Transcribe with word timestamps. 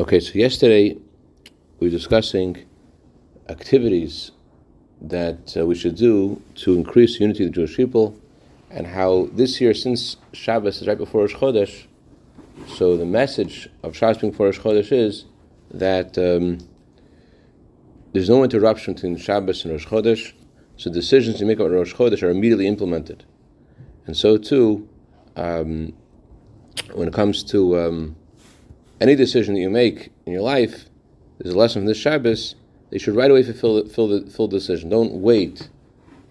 Okay, 0.00 0.18
so 0.18 0.32
yesterday 0.32 0.96
we 1.78 1.88
were 1.88 1.90
discussing 1.90 2.64
activities 3.50 4.30
that 5.02 5.54
uh, 5.54 5.66
we 5.66 5.74
should 5.74 5.94
do 5.94 6.40
to 6.54 6.72
increase 6.72 7.20
unity 7.20 7.44
of 7.44 7.50
the 7.50 7.54
Jewish 7.56 7.76
people, 7.76 8.18
and 8.70 8.86
how 8.86 9.28
this 9.34 9.60
year, 9.60 9.74
since 9.74 10.16
Shabbos 10.32 10.80
is 10.80 10.88
right 10.88 10.96
before 10.96 11.20
Rosh 11.20 11.34
Chodesh, 11.34 11.84
so 12.66 12.96
the 12.96 13.04
message 13.04 13.68
of 13.82 13.94
Shabbos 13.94 14.16
being 14.16 14.30
before 14.30 14.46
Rosh 14.46 14.58
Chodesh 14.58 14.90
is 14.90 15.26
that 15.70 16.16
um, 16.16 16.66
there's 18.14 18.30
no 18.30 18.42
interruption 18.42 18.94
between 18.94 19.18
Shabbos 19.18 19.66
and 19.66 19.72
Rosh 19.72 19.86
Chodesh, 19.86 20.32
so 20.78 20.90
decisions 20.90 21.40
you 21.42 21.46
make 21.46 21.58
about 21.58 21.72
Rosh 21.72 21.92
Chodesh 21.92 22.22
are 22.22 22.30
immediately 22.30 22.66
implemented. 22.66 23.26
And 24.06 24.16
so 24.16 24.38
too, 24.38 24.88
um, 25.36 25.92
when 26.94 27.06
it 27.06 27.12
comes 27.12 27.44
to 27.44 27.78
um, 27.78 28.16
any 29.00 29.16
decision 29.16 29.54
that 29.54 29.60
you 29.60 29.70
make 29.70 30.12
in 30.26 30.32
your 30.32 30.42
life, 30.42 30.86
there's 31.38 31.54
a 31.54 31.58
lesson 31.58 31.82
from 31.82 31.86
this 31.86 31.96
Shabbos, 31.96 32.54
they 32.90 32.98
should 32.98 33.16
right 33.16 33.30
away 33.30 33.42
fulfill 33.42 33.82
the, 33.82 33.88
fill 33.88 34.08
the 34.08 34.30
full 34.30 34.48
decision. 34.48 34.90
Don't 34.90 35.14
wait 35.14 35.68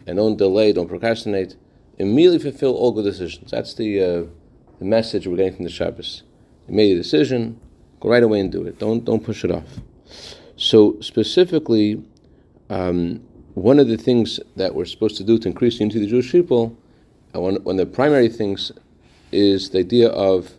and 0.06 0.18
don't 0.18 0.38
delay, 0.38 0.72
don't 0.74 0.88
procrastinate. 0.88 1.56
Immediately 1.98 2.52
fulfill 2.52 2.76
all 2.76 2.92
good 2.92 3.06
decisions. 3.06 3.52
That's 3.52 3.74
the, 3.74 4.02
uh, 4.02 4.24
the 4.78 4.86
message 4.86 5.28
we're 5.28 5.38
getting 5.38 5.56
from 5.56 5.66
the 5.66 5.72
Shabbos. 5.72 6.24
You 6.68 6.76
made 6.76 6.94
a 6.94 7.02
decision, 7.02 7.60
go 8.00 8.10
right 8.10 8.24
away 8.24 8.40
and 8.40 8.52
do 8.52 8.66
it. 8.66 8.80
Don't, 8.80 9.04
don't 9.04 9.24
push 9.24 9.44
it 9.44 9.52
off. 9.52 9.80
So, 10.56 11.00
specifically, 11.00 12.04
um, 12.70 13.22
one 13.54 13.80
of 13.80 13.88
the 13.88 13.98
things 13.98 14.40
that 14.56 14.76
we're 14.76 14.86
supposed 14.86 15.18
to 15.18 15.24
do 15.24 15.38
to 15.40 15.48
increase 15.48 15.80
unity 15.80 16.00
of 16.00 16.04
the 16.04 16.10
Jewish 16.10 16.32
people, 16.32 16.78
one, 17.32 17.56
one 17.64 17.80
of 17.80 17.90
the 17.90 17.94
primary 17.96 18.30
things 18.30 18.72
is 19.32 19.70
the 19.72 19.80
idea 19.80 20.10
of 20.10 20.59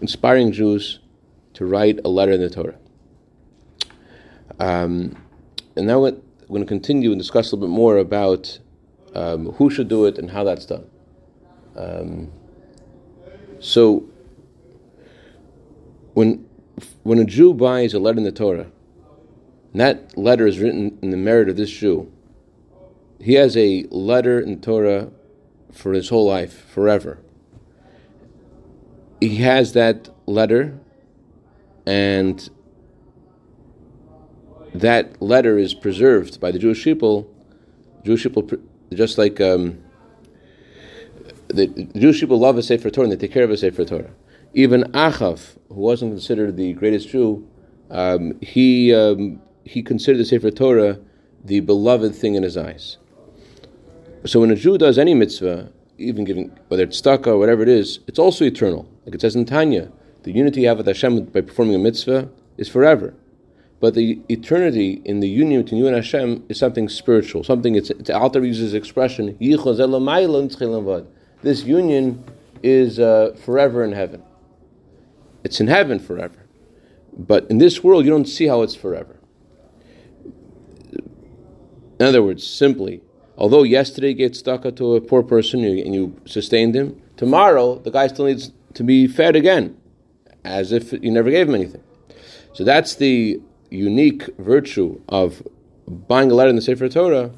inspiring 0.00 0.52
Jews 0.52 1.00
to 1.54 1.64
write 1.64 2.00
a 2.04 2.08
letter 2.08 2.32
in 2.32 2.40
the 2.40 2.50
Torah. 2.50 2.78
Um, 4.58 5.16
and 5.76 5.86
now 5.86 6.00
we're 6.00 6.12
going 6.48 6.62
to 6.62 6.66
continue 6.66 7.12
and 7.12 7.20
discuss 7.20 7.50
a 7.50 7.56
little 7.56 7.68
bit 7.68 7.74
more 7.74 7.96
about 7.96 8.58
um, 9.14 9.52
who 9.52 9.70
should 9.70 9.88
do 9.88 10.04
it 10.04 10.18
and 10.18 10.30
how 10.30 10.44
that's 10.44 10.66
done. 10.66 10.88
Um, 11.76 12.30
so, 13.60 14.04
when 16.14 16.46
when 17.02 17.18
a 17.18 17.24
Jew 17.24 17.54
buys 17.54 17.94
a 17.94 17.98
letter 17.98 18.18
in 18.18 18.24
the 18.24 18.32
Torah, 18.32 18.66
and 19.72 19.80
that 19.80 20.16
letter 20.16 20.46
is 20.46 20.58
written 20.58 20.98
in 21.02 21.10
the 21.10 21.16
merit 21.16 21.48
of 21.48 21.56
this 21.56 21.70
Jew, 21.70 22.10
he 23.20 23.34
has 23.34 23.56
a 23.56 23.86
letter 23.90 24.40
in 24.40 24.60
Torah 24.60 25.10
for 25.72 25.92
his 25.92 26.08
whole 26.08 26.26
life, 26.26 26.68
forever. 26.68 27.18
He 29.20 29.36
has 29.36 29.72
that 29.74 30.08
letter, 30.26 30.78
and 31.86 32.48
that 34.74 35.20
letter 35.20 35.58
is 35.58 35.74
preserved 35.74 36.40
by 36.40 36.50
the 36.50 36.58
Jewish 36.58 36.82
people. 36.84 37.30
Jewish 38.04 38.22
people, 38.22 38.48
just 38.92 39.18
like 39.18 39.40
um, 39.40 39.82
the, 41.48 41.66
Jewish 41.96 42.20
people 42.20 42.38
love 42.38 42.56
a 42.56 42.62
Sefer 42.62 42.90
Torah 42.90 43.04
and 43.04 43.12
they 43.12 43.16
take 43.16 43.32
care 43.32 43.44
of 43.44 43.50
a 43.50 43.56
Sefer 43.56 43.84
Torah. 43.84 44.10
Even 44.54 44.84
Achav, 44.92 45.56
who 45.68 45.74
wasn't 45.74 46.12
considered 46.12 46.56
the 46.56 46.72
greatest 46.72 47.08
Jew, 47.08 47.46
um, 47.90 48.38
he 48.40 48.94
um, 48.94 49.40
he 49.64 49.82
considered 49.82 50.18
the 50.18 50.24
Sefer 50.24 50.50
Torah 50.50 50.98
the 51.44 51.60
beloved 51.60 52.14
thing 52.14 52.34
in 52.34 52.42
his 52.42 52.56
eyes. 52.56 52.98
So 54.26 54.40
when 54.40 54.50
a 54.50 54.56
Jew 54.56 54.76
does 54.78 54.98
any 54.98 55.14
mitzvah, 55.14 55.72
even 55.98 56.24
giving 56.24 56.56
whether 56.68 56.82
it's 56.84 57.00
tzedakah 57.00 57.28
or 57.28 57.38
whatever 57.38 57.62
it 57.62 57.68
is, 57.68 58.00
it's 58.06 58.18
also 58.18 58.44
eternal. 58.44 58.88
Like 59.10 59.16
it 59.16 59.22
says 59.22 59.34
in 59.34 59.44
Tanya, 59.44 59.90
the 60.22 60.30
unity 60.30 60.60
you 60.60 60.68
have 60.68 60.76
with 60.76 60.86
Hashem 60.86 61.24
by 61.24 61.40
performing 61.40 61.74
a 61.74 61.80
mitzvah 61.80 62.28
is 62.56 62.68
forever. 62.68 63.12
But 63.80 63.94
the 63.94 64.20
eternity 64.28 65.02
in 65.04 65.18
the 65.18 65.28
union 65.28 65.64
between 65.64 65.80
you 65.80 65.88
and 65.88 65.96
Hashem 65.96 66.44
is 66.48 66.60
something 66.60 66.88
spiritual, 66.88 67.42
something 67.42 67.74
it's, 67.74 67.90
it's 67.90 68.08
Alter 68.08 68.44
uses 68.44 68.72
expression, 68.72 69.36
this 71.42 71.64
union 71.64 72.24
is 72.62 73.00
uh, 73.00 73.36
forever 73.44 73.82
in 73.82 73.90
heaven. 73.90 74.22
It's 75.42 75.58
in 75.58 75.66
heaven 75.66 75.98
forever. 75.98 76.46
But 77.12 77.50
in 77.50 77.58
this 77.58 77.82
world, 77.82 78.04
you 78.04 78.12
don't 78.12 78.28
see 78.28 78.46
how 78.46 78.62
it's 78.62 78.76
forever. 78.76 79.18
In 81.98 82.06
other 82.06 82.22
words, 82.22 82.46
simply, 82.46 83.02
although 83.36 83.64
yesterday 83.64 84.10
you 84.10 84.14
get 84.14 84.36
stuck 84.36 84.72
to 84.72 84.94
a 84.94 85.00
poor 85.00 85.24
person 85.24 85.64
and 85.64 85.92
you 85.96 86.14
sustained 86.26 86.76
him, 86.76 87.02
tomorrow 87.16 87.80
the 87.80 87.90
guy 87.90 88.06
still 88.06 88.26
needs 88.26 88.52
to 88.74 88.84
be 88.84 89.06
fed 89.06 89.36
again, 89.36 89.76
as 90.44 90.72
if 90.72 90.92
you 90.92 91.10
never 91.10 91.30
gave 91.30 91.48
him 91.48 91.54
anything. 91.54 91.82
So 92.52 92.64
that's 92.64 92.94
the 92.94 93.40
unique 93.70 94.24
virtue 94.38 95.00
of 95.08 95.42
buying 95.86 96.30
a 96.30 96.34
letter 96.34 96.50
in 96.50 96.56
the 96.56 96.62
Sefer 96.62 96.88
Torah. 96.88 97.30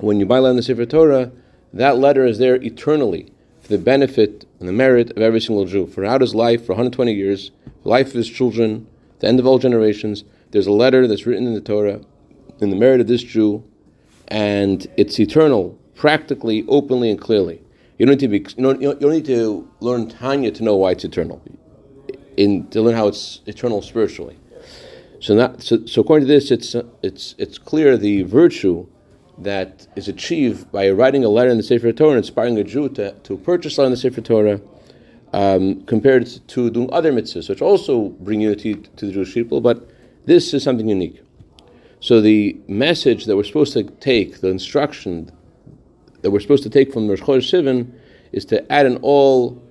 When 0.00 0.20
you 0.20 0.26
buy 0.26 0.38
a 0.38 0.42
letter 0.42 0.50
in 0.52 0.56
the 0.56 0.62
Sefer 0.62 0.86
Torah, 0.86 1.32
that 1.72 1.98
letter 1.98 2.24
is 2.26 2.38
there 2.38 2.56
eternally 2.56 3.32
for 3.60 3.68
the 3.68 3.78
benefit 3.78 4.44
and 4.58 4.68
the 4.68 4.72
merit 4.72 5.10
of 5.10 5.18
every 5.18 5.40
single 5.40 5.64
Jew. 5.64 5.86
For 5.86 5.94
Throughout 5.94 6.20
his 6.20 6.34
life, 6.34 6.66
for 6.66 6.72
120 6.72 7.12
years, 7.12 7.50
life 7.84 8.08
of 8.08 8.14
his 8.14 8.28
children, 8.28 8.86
the 9.20 9.28
end 9.28 9.40
of 9.40 9.46
all 9.46 9.58
generations, 9.58 10.24
there's 10.50 10.66
a 10.66 10.72
letter 10.72 11.06
that's 11.06 11.26
written 11.26 11.46
in 11.46 11.54
the 11.54 11.60
Torah 11.60 12.00
in 12.60 12.70
the 12.70 12.76
merit 12.76 13.00
of 13.00 13.06
this 13.06 13.22
Jew, 13.22 13.64
and 14.28 14.86
it's 14.96 15.18
eternal, 15.18 15.78
practically, 15.94 16.64
openly, 16.68 17.10
and 17.10 17.20
clearly. 17.20 17.61
You 18.02 18.06
don't 18.06 18.20
need 18.20 18.26
to 18.26 18.28
be. 18.28 18.38
You 18.56 18.64
don't, 18.64 18.82
you 18.82 18.94
don't 18.94 19.12
need 19.12 19.26
to 19.26 19.70
learn 19.78 20.08
Tanya 20.08 20.50
to 20.50 20.64
know 20.64 20.74
why 20.74 20.90
it's 20.90 21.04
eternal. 21.04 21.40
In 22.36 22.66
to 22.70 22.82
learn 22.82 22.96
how 22.96 23.06
it's 23.06 23.42
eternal 23.46 23.80
spiritually. 23.80 24.36
So, 25.20 25.54
so, 25.60 25.86
so 25.86 26.00
according 26.00 26.26
to 26.26 26.34
this, 26.34 26.50
it's, 26.50 26.74
it's, 27.04 27.36
it's 27.38 27.58
clear 27.58 27.96
the 27.96 28.24
virtue 28.24 28.88
that 29.38 29.86
is 29.94 30.08
achieved 30.08 30.72
by 30.72 30.90
writing 30.90 31.24
a 31.24 31.28
letter 31.28 31.50
in 31.50 31.58
the 31.58 31.62
Sefer 31.62 31.92
Torah 31.92 32.16
and 32.16 32.18
inspiring 32.18 32.58
a 32.58 32.64
Jew 32.64 32.88
to, 32.88 33.12
to 33.12 33.38
purchase 33.38 33.78
a 33.78 33.82
letter 33.82 33.86
in 33.86 33.92
the 33.92 33.96
Sefer 33.98 34.20
Torah 34.20 34.60
um, 35.32 35.84
compared 35.84 36.26
to 36.48 36.70
doing 36.70 36.92
other 36.92 37.12
mitzvahs, 37.12 37.48
which 37.48 37.62
also 37.62 38.08
bring 38.08 38.40
unity 38.40 38.74
to 38.74 39.06
the 39.06 39.12
Jewish 39.12 39.32
people, 39.32 39.60
but 39.60 39.88
this 40.24 40.52
is 40.52 40.64
something 40.64 40.88
unique. 40.88 41.22
So 42.00 42.20
the 42.20 42.60
message 42.66 43.26
that 43.26 43.36
we're 43.36 43.44
supposed 43.44 43.74
to 43.74 43.84
take, 43.84 44.40
the 44.40 44.48
instruction 44.48 45.30
that 46.22 46.30
we're 46.30 46.40
supposed 46.40 46.62
to 46.62 46.70
take 46.70 46.92
from 46.92 47.08
Rosh 47.08 47.20
Chodesh 47.20 47.52
Sivan, 47.52 47.92
is 48.32 48.44
to 48.46 48.72
add 48.72 48.86
in 48.86 48.96
all 48.98 49.62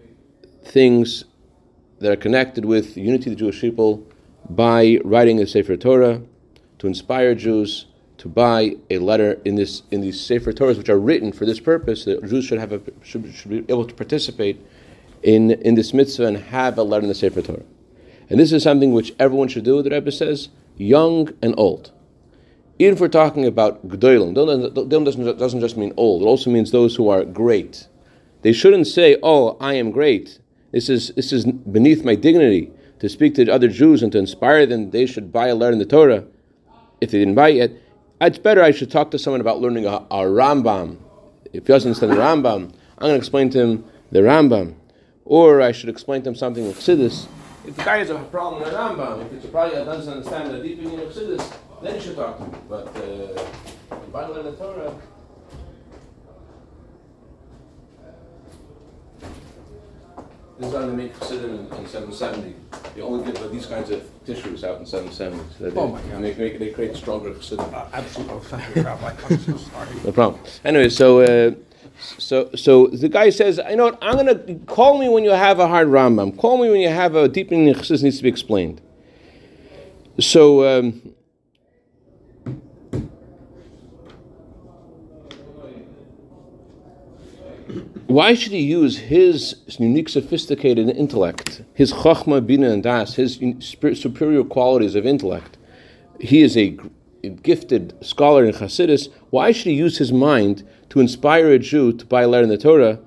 things 0.64 1.26
that 2.00 2.12
are 2.12 2.18
connected 2.18 2.66
with 2.66 2.96
the 2.96 3.02
unity 3.02 3.32
of 3.32 3.38
the 3.38 3.40
Jewish 3.40 3.62
people 3.62 4.06
by 4.50 5.00
writing 5.04 5.38
the 5.38 5.48
Sefer 5.48 5.78
Torah 5.78 6.22
to 6.80 6.88
inspire 6.88 7.36
Jews 7.36 7.88
to 8.18 8.28
buy 8.28 8.76
a 8.90 9.00
letter 9.00 9.42
in 9.46 9.56
this 9.56 9.82
in 9.90 10.02
these 10.02 10.20
Sefer 10.20 10.54
Torahs, 10.54 10.78
which 10.78 10.90
are 10.90 11.00
written 11.00 11.32
for 11.32 11.46
this 11.46 11.60
purpose. 11.60 12.06
That 12.06 12.24
Jews 12.28 12.46
should 12.46 12.60
have 12.60 12.72
a, 12.72 12.82
should, 13.02 13.34
should 13.34 13.50
be 13.50 13.58
able 13.68 13.86
to 13.86 13.96
participate 13.96 14.64
in 15.24 15.52
in 15.52 15.76
this 15.76 15.94
mitzvah 15.94 16.28
and 16.28 16.38
have 16.38 16.78
a 16.78 16.84
letter 16.84 17.04
in 17.04 17.10
the 17.10 17.16
Sefer 17.16 17.42
Torah. 17.42 17.64
And 18.30 18.40
this 18.40 18.52
is 18.52 18.64
something 18.64 18.94
which 18.94 19.14
everyone 19.20 19.48
should 19.48 19.64
do. 19.64 19.82
The 19.82 19.90
Rebbe 19.90 20.12
says, 20.12 20.50
young 20.78 21.34
and 21.42 21.54
old. 21.58 21.92
Even 22.82 22.96
if 22.96 23.00
we're 23.00 23.10
talking 23.10 23.46
about 23.46 23.88
Gdolim, 23.88 24.34
Gdolim 24.34 25.06
doesn't, 25.06 25.38
doesn't 25.38 25.60
just 25.60 25.78
mean 25.78 25.94
old. 25.98 26.24
It 26.24 26.26
also 26.26 26.50
means 26.50 26.72
those 26.72 26.96
who 26.96 27.10
are 27.10 27.24
great. 27.24 27.88
They 28.42 28.54
shouldn't 28.54 28.88
say, 28.88 29.18
"Oh, 29.22 29.56
I 29.60 29.76
am 29.76 29.92
great." 29.92 30.40
This 30.72 30.90
is 30.90 31.10
this 31.10 31.32
is 31.32 31.46
beneath 31.46 32.04
my 32.04 32.16
dignity 32.16 32.72
to 32.98 33.08
speak 33.08 33.36
to 33.36 33.48
other 33.52 33.68
Jews 33.68 34.02
and 34.02 34.12
to 34.14 34.18
inspire 34.18 34.66
them 34.66 34.90
they 34.90 35.06
should 35.06 35.32
buy 35.32 35.50
a 35.50 35.54
letter 35.54 35.74
in 35.74 35.78
the 35.78 35.86
Torah 35.86 36.24
if 37.02 37.12
they 37.12 37.20
didn't 37.20 37.36
buy 37.36 37.50
it. 37.50 37.80
It's 38.20 38.40
better 38.40 38.64
I 38.64 38.72
should 38.72 38.90
talk 38.90 39.12
to 39.12 39.20
someone 39.20 39.42
about 39.42 39.62
learning 39.62 39.86
a, 39.86 39.98
a 40.10 40.26
Rambam. 40.40 40.98
If 41.54 41.68
he 41.68 41.74
doesn't 41.74 41.90
understand 41.90 42.14
the 42.14 42.18
Rambam, 42.18 42.74
I'm 42.98 43.10
going 43.10 43.14
to 43.14 43.18
explain 43.18 43.52
to 43.52 43.60
him 43.60 43.86
the 44.12 44.22
Rambam. 44.22 44.74
Or 45.24 45.62
I 45.62 45.72
should 45.72 45.90
explain 45.90 46.24
to 46.24 46.30
him 46.30 46.36
something 46.36 46.66
of 46.66 46.74
Chassidus. 46.78 47.28
If 47.64 47.76
the 47.76 47.84
guy 47.84 47.98
has 48.00 48.10
a 48.10 48.18
problem 48.18 48.64
with 48.64 48.72
the 48.72 48.76
Rambam, 48.76 49.24
if 49.28 49.34
it's 49.34 49.46
a 49.46 49.50
problem 49.50 49.78
that 49.78 49.86
doesn't 49.86 50.12
understand 50.12 50.52
the 50.52 50.64
deep 50.64 50.80
meaning 50.80 51.00
of 51.00 51.10
Chassidus, 51.10 51.46
then 51.82 51.96
you 51.96 52.02
should 52.02 52.16
talk 52.16 52.38
to 52.38 52.44
me. 52.44 52.58
But 52.70 52.88
uh, 52.96 53.46
buy 54.12 54.24
a 54.24 54.28
letter 54.28 54.40
in 54.42 54.46
the 54.46 54.52
Torah, 54.54 54.96
This 60.62 60.70
is 60.70 60.76
on 60.76 60.88
the 60.90 60.94
make 60.94 61.18
Chassidim 61.18 61.50
in, 61.50 61.60
in 61.60 61.88
770. 61.88 62.54
They 62.94 63.02
only 63.02 63.26
give 63.26 63.52
these 63.52 63.66
kinds 63.66 63.90
of 63.90 64.08
tissues 64.28 64.64
out 64.64 64.80
in 64.80 64.86
770. 64.86 65.56
So 65.58 65.70
they, 65.72 65.80
Oh 65.80 65.88
my 65.88 66.00
God. 66.02 66.24
They, 66.24 66.36
make, 66.36 66.60
they 66.60 66.70
create 66.70 66.96
stronger 66.96 67.34
Chassidim. 67.34 67.66
Uh, 67.74 67.88
Absolutely, 67.92 68.36
oh, 68.36 68.40
thank 68.42 68.76
you, 68.76 68.84
Rabbi. 68.84 69.16
I'm 69.28 69.40
so 69.40 69.58
sorry. 69.58 69.90
No 70.06 70.12
problem. 70.12 70.44
Anyway, 70.64 70.90
so 70.90 71.22
uh, 71.22 71.56
so 72.00 72.52
so 72.54 72.88
the 72.88 73.10
guy 73.10 73.32
says, 73.32 73.60
you 73.72 73.76
know 73.76 73.86
what? 73.86 73.98
I'm 74.04 74.18
gonna 74.18 74.60
call 74.68 75.00
me 75.00 75.10
when 75.10 75.24
you 75.24 75.32
have 75.32 75.58
a 75.58 75.68
hard 75.68 75.88
Rambam. 75.88 76.38
Call 76.38 76.62
me 76.62 76.70
when 76.70 76.80
you 76.80 76.90
have 76.90 77.16
a 77.16 77.28
deep 77.28 77.50
meaning 77.50 77.74
Chassidus 77.74 78.04
needs 78.04 78.18
to 78.18 78.24
be 78.24 78.30
explained. 78.30 78.82
So. 80.20 80.80
Um, 80.80 81.16
why 88.14 88.34
should 88.34 88.52
he 88.52 88.62
use 88.62 88.98
his 88.98 89.56
unique, 89.80 90.10
sophisticated 90.10 90.90
intellect, 90.90 91.64
his 91.74 91.94
chachma, 91.94 92.46
bina, 92.46 92.70
and 92.70 92.84
das, 92.84 93.16
his 93.16 93.40
superior 93.94 94.44
qualities 94.44 94.96
of 94.96 95.06
intellect? 95.06 95.58
He 96.20 96.42
is 96.42 96.58
a 96.58 96.78
gifted 97.44 97.94
scholar 98.04 98.46
in 98.46 98.54
Hasidus. 98.54 99.10
Why 99.30 99.52
should 99.52 99.68
he 99.68 99.74
use 99.74 99.98
his 99.98 100.12
mind 100.12 100.68
to 100.90 101.00
inspire 101.00 101.52
a 101.52 101.60
Jew 101.60 101.94
to 101.94 102.06
buy 102.06 102.24
a 102.24 102.28
letter 102.28 102.44
in 102.44 102.50
the 102.50 102.58
Torah? 102.58 103.00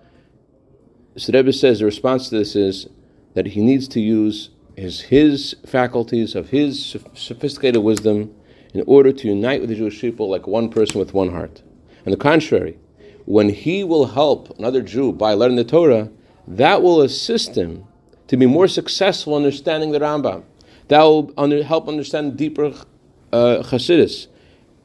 Rebbe 1.29 1.53
says 1.53 1.79
the 1.79 1.85
response 1.85 2.29
to 2.29 2.39
this 2.39 2.57
is 2.57 2.89
that 3.35 3.47
he 3.47 3.61
needs 3.61 3.89
to 3.89 4.01
use 4.01 4.51
his, 4.77 5.03
his 5.03 5.57
faculties 5.67 6.35
of 6.35 6.51
his 6.51 6.97
sophisticated 7.15 7.83
wisdom 7.83 8.35
in 8.73 8.83
order 8.87 9.13
to 9.13 9.29
unite 9.29 9.61
with 9.61 9.71
the 9.71 9.77
Jewish 9.77 10.01
people 10.01 10.29
like 10.29 10.47
one 10.47 10.69
person 10.69 10.99
with 10.99 11.15
one 11.15 11.31
heart. 11.31 11.63
On 12.07 12.11
the 12.11 12.17
contrary, 12.17 12.77
when 13.25 13.49
he 13.49 13.85
will 13.85 14.07
help 14.07 14.59
another 14.59 14.83
Jew 14.83 15.13
by 15.13 15.35
learning 15.35 15.57
the 15.57 15.65
Torah, 15.65 16.11
that 16.47 16.83
will 16.83 17.01
assist 17.01 17.57
him 17.57 17.85
to 18.29 18.37
be 18.37 18.47
more 18.47 18.69
successful 18.69 19.35
understanding 19.35 19.93
the 19.93 20.01
Rambam. 20.01 20.45
That 20.89 21.03
will 21.03 21.33
under, 21.37 21.63
help 21.63 21.89
understand 21.89 22.37
deeper 22.37 22.75
uh, 23.33 23.63
Chassidus. 23.63 24.27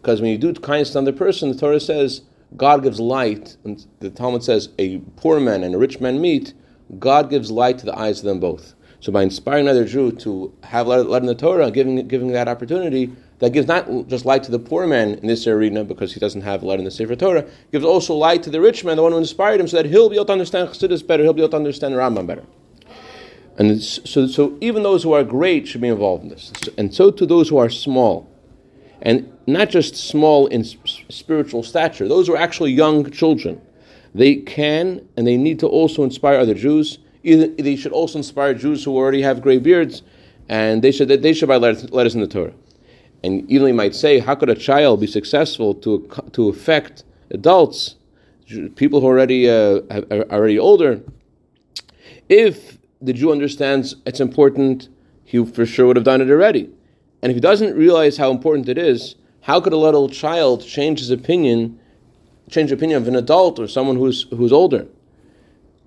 Because 0.02 0.22
when 0.22 0.32
you 0.32 0.38
do 0.38 0.54
kindness 0.54 0.92
to 0.92 1.00
another 1.00 1.18
person, 1.18 1.52
the 1.52 1.58
Torah 1.58 1.80
says 1.80 2.22
God 2.56 2.84
gives 2.84 3.00
light, 3.00 3.58
and 3.64 3.86
the 4.00 4.10
Talmud 4.10 4.44
says 4.44 4.70
a 4.80 5.00
poor 5.18 5.40
man 5.40 5.64
and 5.64 5.76
a 5.76 5.78
rich 5.78 6.00
man 6.00 6.22
meet, 6.22 6.54
God 6.98 7.30
gives 7.30 7.52
light 7.52 7.78
to 7.80 7.86
the 7.86 7.98
eyes 7.98 8.20
of 8.20 8.26
them 8.26 8.40
both. 8.40 8.74
So 9.02 9.12
by 9.12 9.24
inspiring 9.24 9.68
another 9.68 9.86
Jew 9.86 10.12
to 10.14 10.54
have 10.64 10.88
light 10.88 11.22
in 11.22 11.28
the 11.28 11.36
Torah, 11.36 11.72
giving 11.72 12.08
giving 12.08 12.30
that 12.30 12.48
opportunity, 12.48 13.12
that 13.40 13.52
gives 13.52 13.68
not 13.68 14.08
just 14.08 14.26
light 14.26 14.44
to 14.44 14.52
the 14.52 14.60
poor 14.60 14.86
man 14.86 15.16
in 15.16 15.28
this 15.28 15.48
arena 15.48 15.84
because 15.84 16.14
he 16.14 16.20
doesn't 16.20 16.42
have 16.42 16.64
light 16.64 16.80
in 16.80 16.86
the 16.86 16.92
Sefer 16.92 17.16
Torah, 17.16 17.46
gives 17.72 17.86
also 17.86 18.14
light 18.14 18.44
to 18.44 18.50
the 18.50 18.62
rich 18.62 18.84
man, 18.84 18.98
the 18.98 19.04
one 19.04 19.12
who 19.12 19.18
inspired 19.18 19.60
him, 19.60 19.68
so 19.68 19.78
that 19.78 19.86
he'll 19.86 20.10
be 20.10 20.16
able 20.16 20.26
to 20.26 20.34
understand 20.34 20.70
Chassidus 20.70 21.06
better, 21.06 21.24
he'll 21.24 21.34
be 21.34 21.42
able 21.42 21.50
to 21.50 21.58
understand 21.58 21.96
Rambam 21.96 22.28
better. 22.28 22.44
And 23.58 23.82
so, 23.82 24.28
so 24.28 24.58
even 24.62 24.84
those 24.84 25.04
who 25.04 25.14
are 25.14 25.24
great 25.24 25.68
should 25.68 25.82
be 25.82 25.90
involved 25.90 26.24
in 26.24 26.30
this, 26.30 26.52
and 26.78 26.94
so 26.94 27.12
to 27.12 27.26
those 27.26 27.50
who 27.50 27.58
are 27.58 27.70
small, 27.70 28.30
and 29.02 29.32
not 29.48 29.70
just 29.70 29.96
small 29.96 30.48
in 30.48 30.64
spiritual 30.64 31.64
stature, 31.64 32.08
those 32.08 32.28
who 32.28 32.34
are 32.34 32.38
actually 32.38 32.72
young 32.72 33.10
children. 33.12 33.62
They 34.14 34.38
can 34.38 35.08
and 35.16 35.28
they 35.28 35.38
need 35.38 35.60
to 35.60 35.68
also 35.68 36.04
inspire 36.04 36.40
other 36.40 36.56
Jews. 36.56 37.00
Either 37.24 37.48
they 37.48 37.76
should 37.76 37.92
also 37.92 38.18
inspire 38.18 38.54
Jews 38.54 38.84
who 38.84 38.96
already 38.96 39.22
have 39.22 39.42
gray 39.42 39.60
beards, 39.60 40.02
and 40.48 40.82
they 40.82 40.92
should 40.92 41.10
they 41.10 41.34
should 41.34 41.48
buy 41.48 41.58
letters 41.58 42.16
in 42.16 42.22
the 42.22 42.28
Torah. 42.28 42.54
And 43.24 43.50
you 43.50 43.74
might 43.74 43.96
say, 43.96 44.20
how 44.20 44.36
could 44.36 44.50
a 44.50 44.56
child 44.56 45.02
be 45.02 45.08
successful 45.08 45.74
to 45.76 46.08
to 46.32 46.50
affect 46.50 47.04
adults, 47.32 47.96
people 48.76 49.02
who 49.02 49.08
are 49.08 49.12
already 49.12 49.50
uh, 49.50 49.82
are 49.90 50.24
already 50.32 50.58
older? 50.58 51.02
If 52.30 52.78
the 53.02 53.14
Jew 53.14 53.32
understands 53.32 53.96
it's 54.06 54.20
important, 54.20 54.90
he 55.24 55.44
for 55.46 55.66
sure 55.66 55.88
would 55.88 55.98
have 55.98 56.06
done 56.06 56.22
it 56.22 56.30
already. 56.30 56.70
And 57.22 57.32
if 57.32 57.36
he 57.36 57.42
doesn't 57.42 57.76
realize 57.76 58.18
how 58.18 58.32
important 58.32 58.70
it 58.70 58.78
is, 58.78 59.16
how 59.42 59.60
could 59.60 59.74
a 59.74 59.78
little 59.78 60.08
child 60.08 60.64
change 60.64 61.00
his 61.00 61.10
opinion, 61.10 61.80
change 62.50 62.70
the 62.70 62.76
opinion 62.76 63.02
of 63.02 63.08
an 63.08 63.16
adult 63.16 63.60
or 63.60 63.68
someone 63.68 63.98
who's 63.98 64.28
who's 64.30 64.54
older, 64.54 64.88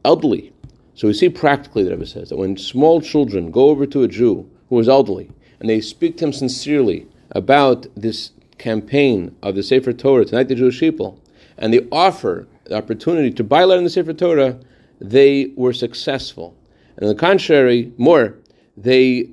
elderly? 0.04 0.52
So 0.94 1.08
we 1.08 1.14
see 1.14 1.30
practically, 1.30 1.84
the 1.84 1.90
Rebbe 1.92 2.06
says, 2.06 2.28
that 2.28 2.36
when 2.36 2.58
small 2.58 3.00
children 3.00 3.50
go 3.50 3.70
over 3.70 3.86
to 3.86 4.02
a 4.02 4.08
Jew 4.08 4.50
who 4.68 4.78
is 4.78 4.90
elderly 4.90 5.30
and 5.58 5.70
they 5.70 5.80
speak 5.80 6.18
to 6.18 6.26
him 6.26 6.34
sincerely 6.34 7.06
about 7.32 7.86
this 7.96 8.32
campaign 8.58 9.36
of 9.42 9.54
the 9.54 9.62
Sefer 9.62 9.92
Torah 9.92 10.24
to 10.24 10.30
unite 10.30 10.48
the 10.48 10.54
Jewish 10.54 10.80
people, 10.80 11.20
and 11.58 11.72
they 11.72 11.86
offer 11.90 12.46
the 12.64 12.76
opportunity 12.76 13.30
to 13.30 13.44
buy 13.44 13.64
land 13.64 13.78
in 13.78 13.84
the 13.84 13.90
Sefer 13.90 14.12
Torah, 14.12 14.58
they 15.00 15.52
were 15.56 15.72
successful. 15.72 16.56
And 16.96 17.08
on 17.08 17.14
the 17.14 17.20
contrary, 17.20 17.92
more, 17.96 18.38
they 18.76 19.30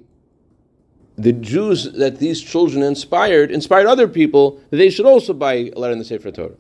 the 1.17 1.33
Jews 1.33 1.91
that 1.93 2.19
these 2.19 2.41
children 2.41 2.81
inspired 2.81 3.51
inspired 3.51 3.87
other 3.87 4.07
people 4.07 4.61
that 4.69 4.77
they 4.77 4.89
should 4.89 5.05
also 5.05 5.33
buy 5.33 5.53
a 5.53 5.71
letter 5.77 5.91
in 5.91 5.99
the 5.99 6.05
Sefer 6.05 6.31
Torah. 6.31 6.55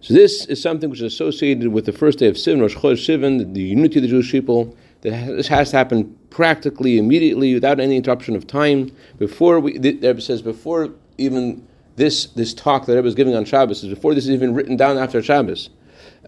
So 0.00 0.14
this 0.14 0.46
is 0.46 0.60
something 0.60 0.90
which 0.90 1.00
is 1.00 1.12
associated 1.12 1.68
with 1.68 1.86
the 1.86 1.92
first 1.92 2.18
day 2.18 2.26
of 2.26 2.36
Sivan, 2.36 2.60
Rosh 2.60 2.76
Chodesh 2.76 3.06
Sivan, 3.06 3.54
the 3.54 3.62
unity 3.62 3.98
of 3.98 4.02
the 4.02 4.08
Jewish 4.08 4.30
people. 4.30 4.76
This 5.04 5.48
has 5.48 5.70
to 5.70 5.76
happen 5.76 6.18
practically, 6.30 6.98
immediately, 6.98 7.52
without 7.52 7.78
any 7.78 7.96
interruption 7.96 8.34
of 8.34 8.46
time. 8.46 8.90
Before 9.18 9.60
we, 9.60 9.76
the 9.78 9.92
Rebbe 9.92 10.20
says, 10.20 10.40
before 10.40 10.90
even 11.18 11.66
this 11.96 12.26
this 12.26 12.54
talk 12.54 12.86
that 12.86 12.94
Rebbe 12.96 13.06
is 13.06 13.14
giving 13.14 13.36
on 13.36 13.44
Shabbos 13.44 13.84
is 13.84 13.90
before 13.90 14.14
this 14.14 14.24
is 14.24 14.30
even 14.30 14.54
written 14.54 14.76
down 14.76 14.96
after 14.96 15.22
Shabbos. 15.22 15.70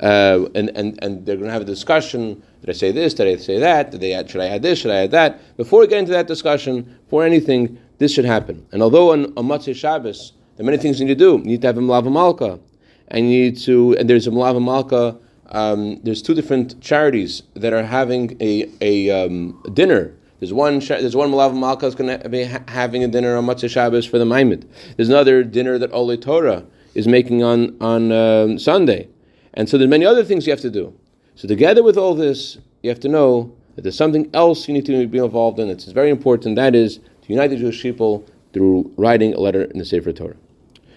Uh, 0.00 0.46
and, 0.54 0.70
and, 0.76 0.98
and 1.02 1.24
they're 1.24 1.36
going 1.36 1.46
to 1.46 1.52
have 1.52 1.62
a 1.62 1.66
discussion. 1.66 2.42
Did 2.60 2.70
I 2.70 2.72
say 2.74 2.92
this? 2.92 3.14
Did 3.14 3.28
I 3.28 3.40
say 3.40 3.58
that? 3.58 3.92
Did 3.92 4.00
they 4.02 4.12
add, 4.12 4.28
should 4.28 4.42
I 4.42 4.48
add 4.48 4.60
this? 4.60 4.80
Should 4.80 4.90
I 4.90 5.04
add 5.04 5.10
that? 5.12 5.56
Before 5.56 5.80
we 5.80 5.86
get 5.86 5.98
into 5.98 6.12
that 6.12 6.26
discussion, 6.26 6.82
before 7.04 7.24
anything, 7.24 7.78
this 7.96 8.12
should 8.12 8.26
happen. 8.26 8.66
And 8.72 8.82
although 8.82 9.12
on, 9.12 9.32
on 9.38 9.46
Motzei 9.46 9.74
Shabbos, 9.74 10.34
there 10.56 10.64
are 10.64 10.66
many 10.66 10.76
things 10.76 11.00
you 11.00 11.06
need 11.06 11.18
to 11.18 11.24
do. 11.24 11.38
You 11.38 11.52
need 11.52 11.62
to 11.62 11.66
have 11.68 11.78
a 11.78 11.80
Malava 11.80 12.12
Malka. 12.12 12.60
And 13.08 13.30
you 13.30 13.44
need 13.44 13.58
to, 13.60 13.96
and 13.98 14.08
there's 14.08 14.26
a 14.26 14.30
Malava 14.30 14.62
Malka, 14.62 15.16
um, 15.50 16.00
there's 16.02 16.22
two 16.22 16.34
different 16.34 16.80
charities 16.80 17.42
that 17.54 17.72
are 17.72 17.82
having 17.84 18.36
a, 18.40 18.70
a 18.80 19.10
um, 19.10 19.62
dinner. 19.72 20.14
There's 20.40 20.52
one, 20.52 20.80
there's 20.80 21.16
one 21.16 21.30
Malav 21.30 21.58
Malka 21.58 21.86
is 21.86 21.94
going 21.94 22.20
to 22.20 22.28
be 22.28 22.44
ha- 22.44 22.62
having 22.68 23.02
a 23.04 23.08
dinner 23.08 23.36
on 23.36 23.46
Motzei 23.46 23.70
Shabbos 23.70 24.04
for 24.04 24.18
the 24.18 24.24
Maimid. 24.24 24.66
There's 24.96 25.08
another 25.08 25.42
dinner 25.42 25.78
that 25.78 25.90
Oholei 25.92 26.20
Torah 26.20 26.64
is 26.94 27.06
making 27.06 27.42
on, 27.42 27.76
on 27.80 28.12
um, 28.12 28.58
Sunday. 28.58 29.08
And 29.54 29.68
so 29.68 29.78
there's 29.78 29.88
many 29.88 30.04
other 30.04 30.24
things 30.24 30.46
you 30.46 30.50
have 30.50 30.60
to 30.60 30.70
do. 30.70 30.94
So 31.34 31.48
together 31.48 31.82
with 31.82 31.96
all 31.96 32.14
this, 32.14 32.58
you 32.82 32.90
have 32.90 33.00
to 33.00 33.08
know 33.08 33.54
that 33.74 33.82
there's 33.82 33.96
something 33.96 34.30
else 34.34 34.68
you 34.68 34.74
need 34.74 34.86
to 34.86 35.06
be 35.06 35.18
involved 35.18 35.58
in. 35.58 35.68
It's 35.68 35.84
very 35.86 36.10
important. 36.10 36.56
That 36.56 36.74
is 36.74 36.98
to 36.98 37.28
unite 37.28 37.50
the 37.50 37.56
Jewish 37.56 37.82
people 37.82 38.26
through 38.52 38.92
writing 38.96 39.34
a 39.34 39.38
letter 39.38 39.64
in 39.64 39.78
the 39.78 39.84
Sefer 39.84 40.12
Torah. 40.12 40.36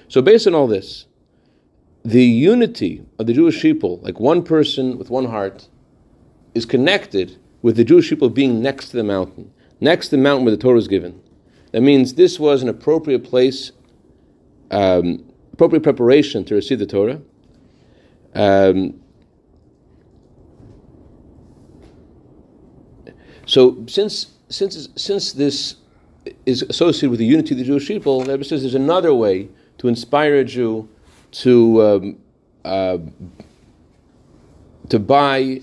So 0.07 0.21
based 0.21 0.47
on 0.47 0.55
all 0.55 0.67
this, 0.67 1.05
the 2.03 2.23
unity 2.23 3.05
of 3.17 3.27
the 3.27 3.33
Jewish 3.33 3.61
people, 3.61 3.99
like 4.01 4.19
one 4.19 4.43
person 4.43 4.97
with 4.97 5.09
one 5.09 5.25
heart, 5.25 5.67
is 6.55 6.65
connected 6.65 7.37
with 7.61 7.75
the 7.75 7.83
Jewish 7.83 8.09
people 8.09 8.29
being 8.29 8.61
next 8.61 8.89
to 8.89 8.97
the 8.97 9.03
mountain, 9.03 9.51
next 9.81 10.09
to 10.09 10.15
the 10.15 10.21
mountain 10.21 10.45
where 10.45 10.55
the 10.55 10.61
Torah 10.61 10.77
is 10.77 10.87
given. 10.87 11.21
That 11.71 11.81
means 11.81 12.13
this 12.13 12.39
was 12.39 12.63
an 12.63 12.69
appropriate 12.69 13.23
place, 13.23 13.71
um, 14.71 15.31
appropriate 15.53 15.83
preparation 15.83 16.43
to 16.45 16.55
receive 16.55 16.79
the 16.79 16.85
Torah. 16.85 17.21
Um, 18.33 19.01
so 23.45 23.85
since 23.87 24.27
since 24.49 24.89
since 24.95 25.33
this 25.33 25.75
is 26.45 26.63
associated 26.63 27.11
with 27.11 27.19
the 27.19 27.25
unity 27.25 27.53
of 27.53 27.59
the 27.59 27.65
Jewish 27.65 27.87
people, 27.87 28.21
the 28.21 28.31
Rebbe 28.31 28.43
says 28.43 28.61
there's 28.61 28.75
another 28.75 29.13
way 29.13 29.49
to 29.79 29.87
inspire 29.87 30.35
a 30.35 30.43
Jew 30.43 30.89
to 31.31 31.81
um, 31.83 32.17
uh, 32.65 32.97
to 34.89 34.99
buy 34.99 35.61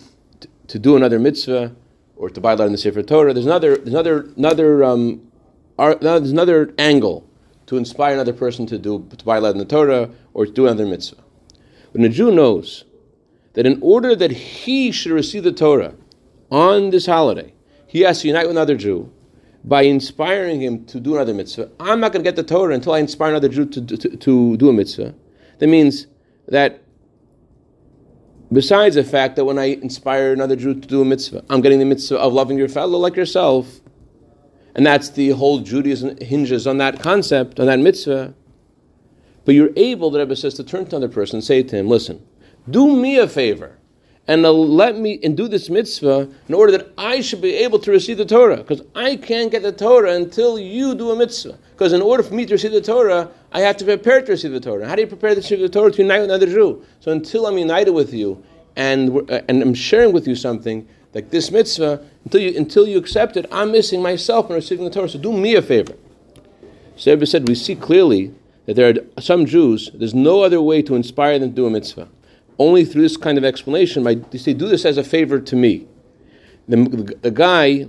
to, 0.68 0.78
do 0.78 0.96
another 0.96 1.18
mitzvah 1.18 1.75
or 2.16 2.30
to 2.30 2.40
buy 2.40 2.52
a 2.52 2.56
lot 2.56 2.66
in 2.66 2.73
the 2.73 2.78
Sefer 2.78 3.02
Torah. 3.02 3.32
There's 3.32 3.46
another 3.46 3.76
there's 3.76 3.88
another 3.88 4.28
another 4.37 4.85
um, 4.85 5.30
there's 5.78 6.32
another 6.32 6.75
angle 6.78 7.28
to 7.66 7.76
inspire 7.76 8.14
another 8.14 8.32
person 8.32 8.66
to 8.66 8.78
do 8.78 9.06
to 9.16 9.25
buy 9.25 9.38
a 9.38 9.40
lot 9.40 9.52
in 9.52 9.58
the 9.58 9.64
Torah 9.64 10.11
or 10.35 10.46
to 10.46 10.52
do 10.52 10.66
another 10.66 10.87
mitzvah. 10.87 11.23
When 11.92 12.04
a 12.04 12.08
Jew 12.08 12.30
knows 12.30 12.85
that 13.54 13.66
in 13.66 13.78
order 13.80 14.14
that 14.14 14.30
he 14.30 14.92
should 14.92 15.12
receive 15.12 15.42
the 15.42 15.52
Torah 15.52 15.94
on 16.50 16.90
this 16.90 17.06
holiday, 17.06 17.54
he 17.87 18.00
has 18.00 18.20
to 18.20 18.28
unite 18.28 18.46
with 18.46 18.56
another 18.56 18.76
Jew 18.76 19.11
by 19.64 19.82
inspiring 19.82 20.61
him 20.61 20.85
to 20.87 21.00
do 21.00 21.16
another 21.16 21.35
mitzvah. 21.35 21.70
I'm 21.80 21.99
not 21.99 22.12
going 22.12 22.25
to 22.25 22.28
get 22.30 22.37
the 22.37 22.44
Torah 22.44 22.75
until 22.75 22.92
I 22.92 22.99
inspire 23.00 23.30
another 23.30 23.49
Jew 23.49 23.66
to, 23.66 23.80
to, 23.85 24.16
to 24.16 24.56
do 24.56 24.68
a 24.68 24.73
mitzvah. 24.73 25.14
That 25.58 25.68
means 25.68 26.06
that 26.48 26.82
besides 28.52 28.94
the 28.94 29.04
fact 29.04 29.36
that 29.36 29.44
when 29.44 29.58
I 29.58 29.66
inspire 29.66 30.32
another 30.32 30.56
Jew 30.56 30.75
to 30.75 30.88
do 30.88 31.02
a 31.02 31.04
mitzvah, 31.04 31.44
I'm 31.50 31.60
getting 31.60 31.78
the 31.78 31.84
mitzvah 31.84 32.18
of 32.18 32.32
loving 32.32 32.58
your 32.58 32.68
fellow 32.68 32.98
like 32.98 33.16
yourself. 33.16 33.80
And 34.75 34.84
that's 34.84 35.08
the 35.10 35.30
whole 35.30 35.60
Judaism 35.60 36.18
hinges 36.18 36.66
on 36.66 36.78
that 36.78 37.00
concept, 37.00 37.58
on 37.58 37.66
that 37.66 37.78
mitzvah. 37.78 38.34
But 39.46 39.54
you're 39.54 39.70
able, 39.76 40.10
the 40.10 40.18
Rebbe 40.18 40.36
says, 40.36 40.54
to 40.54 40.64
turn 40.64 40.86
to 40.86 40.96
another 40.96 41.12
person 41.12 41.36
and 41.36 41.44
say 41.44 41.62
to 41.62 41.76
him, 41.76 41.88
listen, 41.88 42.26
do 42.68 42.94
me 42.94 43.18
a 43.18 43.28
favor 43.28 43.78
and 44.28 44.44
uh, 44.44 44.52
let 44.52 44.98
me 44.98 45.20
and 45.22 45.36
do 45.36 45.48
this 45.48 45.70
mitzvah 45.70 46.28
in 46.48 46.54
order 46.54 46.72
that 46.72 46.92
I 46.98 47.20
should 47.20 47.40
be 47.40 47.54
able 47.54 47.78
to 47.80 47.90
receive 47.90 48.18
the 48.18 48.25
Torah. 48.25 48.56
Because 48.56 48.82
I 48.94 49.16
can't 49.16 49.50
get 49.50 49.62
the 49.62 49.72
Torah 49.72 50.14
until 50.14 50.58
you 50.58 50.94
do 50.94 51.10
a 51.10 51.16
mitzvah. 51.16 51.58
Because 51.72 51.92
in 51.92 52.02
order 52.02 52.22
for 52.22 52.34
me 52.34 52.44
to 52.46 52.54
receive 52.54 52.72
the 52.72 52.80
Torah, 52.80 53.30
I 53.56 53.60
have 53.60 53.78
to 53.78 53.86
prepare 53.86 54.20
to 54.20 54.32
receive 54.32 54.52
the 54.52 54.60
Torah. 54.60 54.86
How 54.86 54.96
do 54.96 55.00
you 55.00 55.06
prepare 55.06 55.30
to 55.30 55.36
receive 55.36 55.60
the 55.60 55.70
Torah? 55.70 55.90
To 55.90 56.02
unite 56.02 56.20
with 56.20 56.28
another 56.28 56.44
Jew. 56.44 56.84
So 57.00 57.10
until 57.10 57.46
I'm 57.46 57.56
united 57.56 57.92
with 57.92 58.12
you 58.12 58.44
and, 58.76 59.30
uh, 59.30 59.40
and 59.48 59.62
I'm 59.62 59.72
sharing 59.72 60.12
with 60.12 60.28
you 60.28 60.36
something, 60.36 60.86
like 61.14 61.30
this 61.30 61.50
mitzvah, 61.50 62.04
until 62.25 62.42
you, 62.42 62.54
until 62.54 62.86
you 62.86 62.98
accept 62.98 63.38
it, 63.38 63.46
I'm 63.50 63.72
missing 63.72 64.02
myself 64.02 64.50
in 64.50 64.56
receiving 64.56 64.84
the 64.84 64.90
Torah. 64.90 65.08
So 65.08 65.18
do 65.18 65.32
me 65.32 65.54
a 65.54 65.62
favor. 65.62 65.94
So 66.96 67.18
said, 67.25 67.48
we 67.48 67.54
see 67.54 67.75
clearly 67.75 68.34
that 68.66 68.76
there 68.76 68.94
are 69.16 69.22
some 69.22 69.46
Jews, 69.46 69.90
there's 69.94 70.14
no 70.14 70.42
other 70.42 70.60
way 70.60 70.82
to 70.82 70.94
inspire 70.94 71.38
them 71.38 71.48
to 71.48 71.56
do 71.56 71.66
a 71.66 71.70
mitzvah. 71.70 72.08
only 72.58 72.84
through 72.84 73.02
this 73.02 73.16
kind 73.16 73.38
of 73.38 73.44
explanation, 73.44 74.04
by 74.04 74.16
they 74.16 74.38
say, 74.38 74.52
do 74.52 74.68
this 74.68 74.84
as 74.84 74.98
a 74.98 75.04
favor 75.04 75.40
to 75.40 75.56
me. 75.56 75.86
The, 76.68 76.76
the, 76.76 77.14
the 77.22 77.30
guy 77.30 77.88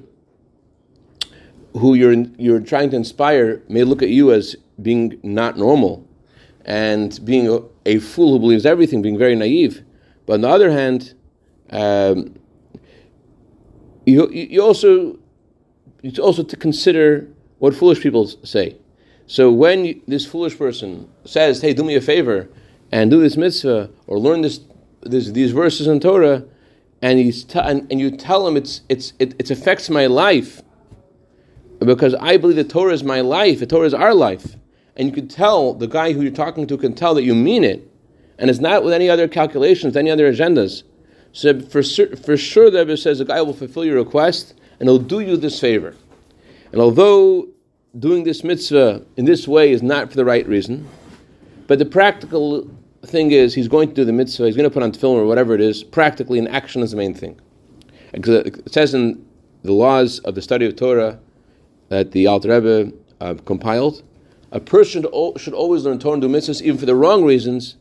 who 1.74 1.94
you're 1.94 2.14
you're 2.38 2.62
trying 2.62 2.90
to 2.92 2.96
inspire 2.96 3.62
may 3.68 3.84
look 3.84 4.02
at 4.02 4.10
you 4.10 4.32
as 4.32 4.56
being 4.82 5.20
not 5.24 5.58
normal 5.58 6.08
and 6.66 7.24
being 7.24 7.48
a, 7.48 7.60
a 7.86 8.00
fool 8.00 8.34
who 8.34 8.40
believes 8.40 8.66
everything, 8.66 9.02
being 9.02 9.18
very 9.18 9.36
naive. 9.36 9.84
But 10.26 10.34
on 10.34 10.42
the 10.42 10.50
other 10.50 10.72
hand, 10.72 11.14
um, 11.70 12.36
you, 14.06 14.30
you 14.30 14.62
also 14.62 15.18
it's 16.04 16.20
also 16.20 16.44
to 16.44 16.56
consider 16.56 17.28
what 17.60 17.76
foolish 17.76 18.02
people 18.02 18.28
say. 18.28 18.78
So 19.26 19.52
when 19.52 19.84
you, 19.84 20.02
this 20.08 20.26
foolish 20.26 20.58
person 20.58 21.10
says, 21.26 21.62
"Hey, 21.62 21.74
do 21.74 21.84
me 21.84 21.96
a 21.96 22.02
favor 22.02 22.50
and 22.92 23.12
do 23.12 23.20
this 23.20 23.36
mitzvah 23.36 23.90
or 24.06 24.20
learn 24.20 24.42
this, 24.42 24.62
this 25.02 25.32
these 25.32 25.52
verses 25.52 25.88
in 25.88 26.00
Torah," 26.00 26.46
and, 27.02 27.20
he's 27.20 27.44
t- 27.44 27.60
and, 27.60 27.92
and 27.92 28.00
you 28.00 28.12
tell 28.12 28.48
him 28.48 28.56
it's 28.56 28.82
it's 28.88 29.14
it, 29.20 29.36
it 29.40 29.52
affects 29.52 29.90
my 29.90 30.06
life 30.06 30.62
because 31.80 32.16
I 32.16 32.38
believe 32.38 32.56
the 32.56 32.64
Torah 32.64 32.94
is 32.94 33.04
my 33.04 33.22
life, 33.22 33.60
the 33.60 33.68
Torah 33.68 33.88
is 33.88 33.94
our 33.94 34.14
life, 34.14 34.56
and 34.98 35.08
you 35.08 35.14
can 35.14 35.28
tell 35.28 35.74
the 35.74 35.88
guy 35.88 36.12
who 36.12 36.22
you're 36.22 36.32
talking 36.32 36.68
to 36.68 36.78
can 36.78 36.94
tell 36.94 37.14
that 37.14 37.24
you 37.24 37.36
mean 37.36 37.64
it, 37.64 37.90
and 38.38 38.50
it's 38.50 38.60
not 38.60 38.84
with 38.84 38.94
any 38.94 39.10
other 39.10 39.28
calculations, 39.28 39.96
any 39.96 40.10
other 40.10 40.32
agendas. 40.32 40.84
So 41.32 41.60
for, 41.62 41.84
for 41.84 42.36
sure, 42.36 42.72
the 42.72 42.80
Rebbe 42.80 42.98
says 42.98 43.20
the 43.20 43.26
guy 43.26 43.42
will 43.42 43.54
fulfill 43.54 43.86
your 43.86 43.98
request 43.98 44.56
and 44.80 44.90
he'll 44.90 44.98
do 44.98 45.20
you 45.20 45.38
this 45.38 45.60
favor. 45.60 45.96
And 46.72 46.82
although 46.82 47.48
doing 47.98 48.24
this 48.24 48.44
mitzvah 48.44 49.04
in 49.18 49.26
this 49.26 49.48
way 49.48 49.72
is 49.72 49.84
not 49.84 50.10
for 50.10 50.16
the 50.16 50.26
right 50.26 50.48
reason, 50.48 50.88
but 51.68 51.80
the 51.80 51.86
practical 51.86 52.70
thing 53.06 53.32
is 53.32 53.54
he's 53.54 53.68
going 53.68 53.90
to 53.90 53.94
do 53.94 54.06
the 54.06 54.14
mitzvah, 54.14 54.46
he's 54.46 54.56
going 54.56 54.70
to 54.70 54.74
put 54.74 54.84
on 54.84 54.92
tefillin 54.92 55.18
or 55.18 55.26
whatever 55.26 55.54
it 55.54 55.62
is, 55.62 55.84
practically 55.84 56.40
in 56.40 56.48
action 56.48 56.82
is 56.82 56.92
the 56.92 56.98
main 56.98 57.14
thing. 57.14 57.40
It 58.14 58.72
says 58.72 58.94
in 58.94 59.26
the 59.64 59.74
laws 59.74 60.20
of 60.20 60.36
the 60.36 60.42
study 60.42 60.66
of 60.66 60.76
Torah 60.76 61.20
that 61.90 62.12
the 62.12 62.28
Alter 62.28 62.50
Rebbe 62.50 62.94
uh, 63.22 63.36
compiled, 63.46 64.04
a 64.52 64.60
person 64.60 65.06
should 65.38 65.54
always 65.54 65.84
learn 65.84 66.00
Torah 66.00 66.14
and 66.14 66.22
do 66.22 66.30
mitzvahs 66.30 66.62
even 66.62 66.78
for 66.78 66.86
the 66.86 66.96
wrong 66.96 67.24
reasons, 67.24 67.76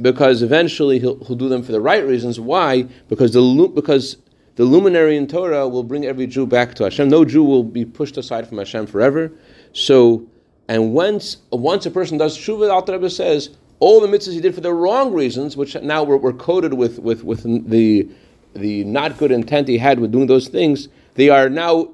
because 0.00 0.42
eventually 0.42 0.98
he'll, 0.98 1.22
he'll 1.24 1.36
do 1.36 1.48
them 1.48 1.62
for 1.62 1.72
the 1.72 1.80
right 1.80 2.04
reasons. 2.04 2.40
Why? 2.40 2.82
Because 3.08 3.32
the 3.32 3.72
because 3.74 4.16
the 4.56 4.64
luminary 4.64 5.16
in 5.16 5.26
Torah 5.26 5.68
will 5.68 5.84
bring 5.84 6.04
every 6.04 6.26
Jew 6.26 6.46
back 6.46 6.74
to 6.74 6.84
Hashem. 6.84 7.08
No 7.08 7.24
Jew 7.24 7.44
will 7.44 7.62
be 7.64 7.84
pushed 7.84 8.16
aside 8.16 8.48
from 8.48 8.58
Hashem 8.58 8.86
forever. 8.86 9.32
So, 9.72 10.26
and 10.68 10.92
once 10.92 11.38
once 11.50 11.86
a 11.86 11.90
person 11.90 12.18
does 12.18 12.36
tshuva, 12.36 12.70
Alter 12.70 12.92
Rebbe 12.92 13.10
says 13.10 13.50
all 13.78 14.00
the 14.00 14.06
mitzvahs 14.06 14.32
he 14.32 14.40
did 14.40 14.54
for 14.54 14.60
the 14.60 14.72
wrong 14.72 15.12
reasons, 15.12 15.56
which 15.56 15.74
now 15.76 16.04
were, 16.04 16.18
were 16.18 16.32
coded 16.32 16.74
with, 16.74 16.98
with, 16.98 17.24
with 17.24 17.42
the 17.70 18.08
the 18.54 18.84
not 18.84 19.16
good 19.16 19.30
intent 19.30 19.68
he 19.68 19.78
had 19.78 20.00
with 20.00 20.12
doing 20.12 20.26
those 20.26 20.48
things, 20.48 20.88
they 21.14 21.28
are 21.28 21.48
now 21.48 21.88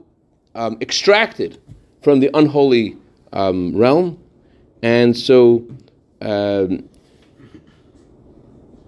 um, 0.55 0.79
extracted 0.81 1.59
from 2.03 2.21
the 2.21 2.31
unholy 2.35 2.97
um, 3.33 3.77
realm, 3.77 4.19
and 4.83 5.17
so 5.17 5.67
um, 6.21 6.89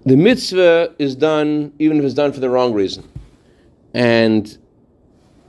the 0.05 0.17
mitzvah 0.17 0.95
is 0.99 1.15
done 1.15 1.73
even 1.79 1.99
if 1.99 2.05
it's 2.05 2.15
done 2.15 2.33
for 2.33 2.41
the 2.41 2.49
wrong 2.49 2.73
reason, 2.73 3.09
and, 3.95 4.59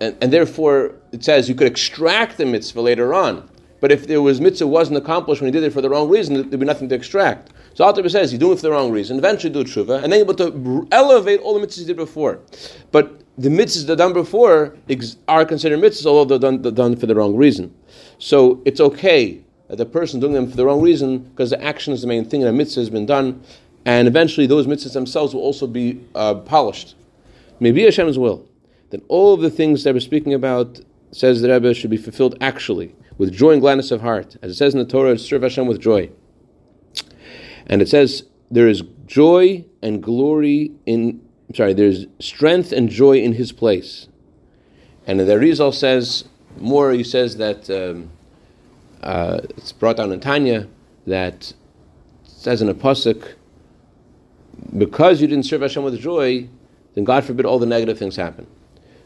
and 0.02 0.18
and, 0.22 0.34
therefore 0.34 0.96
it 1.12 1.24
says 1.24 1.48
you 1.48 1.56
could 1.56 1.68
extract 1.68 2.38
the 2.38 2.46
mitzvah 2.46 2.82
later 2.82 3.14
on. 3.14 3.50
But 3.82 3.94
if 3.94 4.08
there 4.08 4.22
was 4.22 4.42
mitzvah 4.42 4.68
wasn't 4.68 4.98
accomplished 4.98 5.42
when 5.42 5.48
he 5.48 5.58
did 5.58 5.66
it 5.66 5.72
for 5.72 5.82
the 5.82 5.90
wrong 5.90 6.10
reason, 6.10 6.34
there'd 6.34 6.60
be 6.60 6.66
nothing 6.66 6.90
to 6.90 6.96
extract. 6.96 7.52
So 7.74 7.86
Alter 7.86 8.08
says 8.10 8.34
you 8.34 8.38
do 8.38 8.52
it 8.52 8.58
for 8.58 8.64
the 8.64 8.72
wrong 8.72 8.92
reason, 8.92 9.18
eventually 9.18 9.54
do 9.54 9.64
tshuva, 9.64 10.04
and 10.04 10.12
then 10.12 10.20
you're 10.20 10.30
able 10.30 10.36
to 10.36 10.88
elevate 10.92 11.40
all 11.40 11.58
the 11.58 11.66
mitzvahs 11.66 11.80
you 11.80 11.86
did 11.86 11.96
before. 11.96 12.42
But 12.92 13.22
the 13.40 13.50
mitzvahs 13.50 13.86
that 13.88 13.94
are 13.94 13.96
done 13.96 14.14
before 14.14 14.76
are 15.28 15.46
considered 15.46 15.80
mitzvahs, 15.80 16.06
although 16.06 16.38
they're 16.38 16.52
done, 16.52 16.62
they're 16.62 16.72
done 16.72 16.96
for 16.98 17.06
the 17.06 17.16
wrong 17.16 17.36
reason. 17.36 17.74
So 18.18 18.62
it's 18.66 18.82
okay 18.82 19.42
that 19.70 19.78
the 19.78 19.86
person 19.86 20.20
doing 20.20 20.34
them 20.34 20.50
for 20.50 20.58
the 20.58 20.66
wrong 20.66 20.82
reason, 20.82 21.20
because 21.20 21.50
the 21.52 21.64
action 21.64 21.94
is 21.94 22.02
the 22.02 22.08
main 22.08 22.26
thing, 22.26 22.42
and 22.42 22.50
a 22.50 22.54
mitzvah 22.54 22.82
has 22.82 22.90
been 22.90 23.06
done, 23.06 23.42
and 23.86 24.08
eventually 24.08 24.46
those 24.46 24.68
mitzvahs 24.68 24.94
themselves 24.94 25.34
will 25.34 25.42
also 25.42 25.68
be 25.68 26.04
uh, 26.16 26.36
polished. 26.36 26.96
Maybe 27.62 27.84
Hashem's 27.84 28.20
will. 28.20 28.46
Then 28.90 29.02
all 29.08 29.34
of 29.34 29.42
the 29.42 29.50
things 29.50 29.84
that 29.84 29.94
we're 29.94 30.02
speaking 30.02 30.34
about, 30.34 30.82
says 31.12 31.42
the 31.42 31.50
Rebbe, 31.50 31.74
should 31.74 31.92
be 31.92 31.98
fulfilled 31.98 32.38
actually, 32.42 32.94
with 33.18 33.32
joy 33.32 33.52
and 33.52 33.62
gladness 33.62 33.92
of 33.92 34.02
heart. 34.02 34.36
As 34.42 34.52
it 34.52 34.56
says 34.56 34.74
in 34.74 34.80
the 34.80 34.86
Torah, 34.86 35.18
serve 35.18 35.44
Hashem 35.44 35.66
with 35.66 35.80
joy. 35.80 36.10
And 37.68 37.82
it 37.82 37.88
says, 37.88 38.24
there 38.52 38.68
is 38.68 38.84
joy 39.06 39.64
and 39.82 40.02
glory 40.02 40.72
in, 40.86 41.22
I'm 41.50 41.56
sorry, 41.56 41.74
there's 41.74 42.06
strength 42.20 42.72
and 42.72 42.90
joy 42.90 43.18
in 43.18 43.34
his 43.34 43.52
place. 43.52 44.08
And 45.08 45.20
the 45.20 45.24
Arizal 45.24 45.74
says, 45.74 46.26
more, 46.60 46.92
he 46.92 47.04
says 47.04 47.38
that, 47.38 47.70
um, 47.72 48.12
uh, 49.02 49.40
it's 49.58 49.72
brought 49.72 49.98
down 49.98 50.12
in 50.12 50.20
Tanya, 50.20 50.68
that 51.08 51.54
says 52.24 52.62
in 52.62 52.70
a 52.70 52.76
pasuk, 52.76 53.34
because 54.78 55.22
you 55.22 55.28
didn't 55.28 55.46
serve 55.46 55.62
Hashem 55.62 55.84
with 55.84 56.00
joy, 56.00 56.48
then 56.94 57.04
God 57.04 57.26
forbid 57.26 57.48
all 57.48 57.58
the 57.58 57.66
negative 57.66 57.98
things 57.98 58.16
happen. 58.16 58.46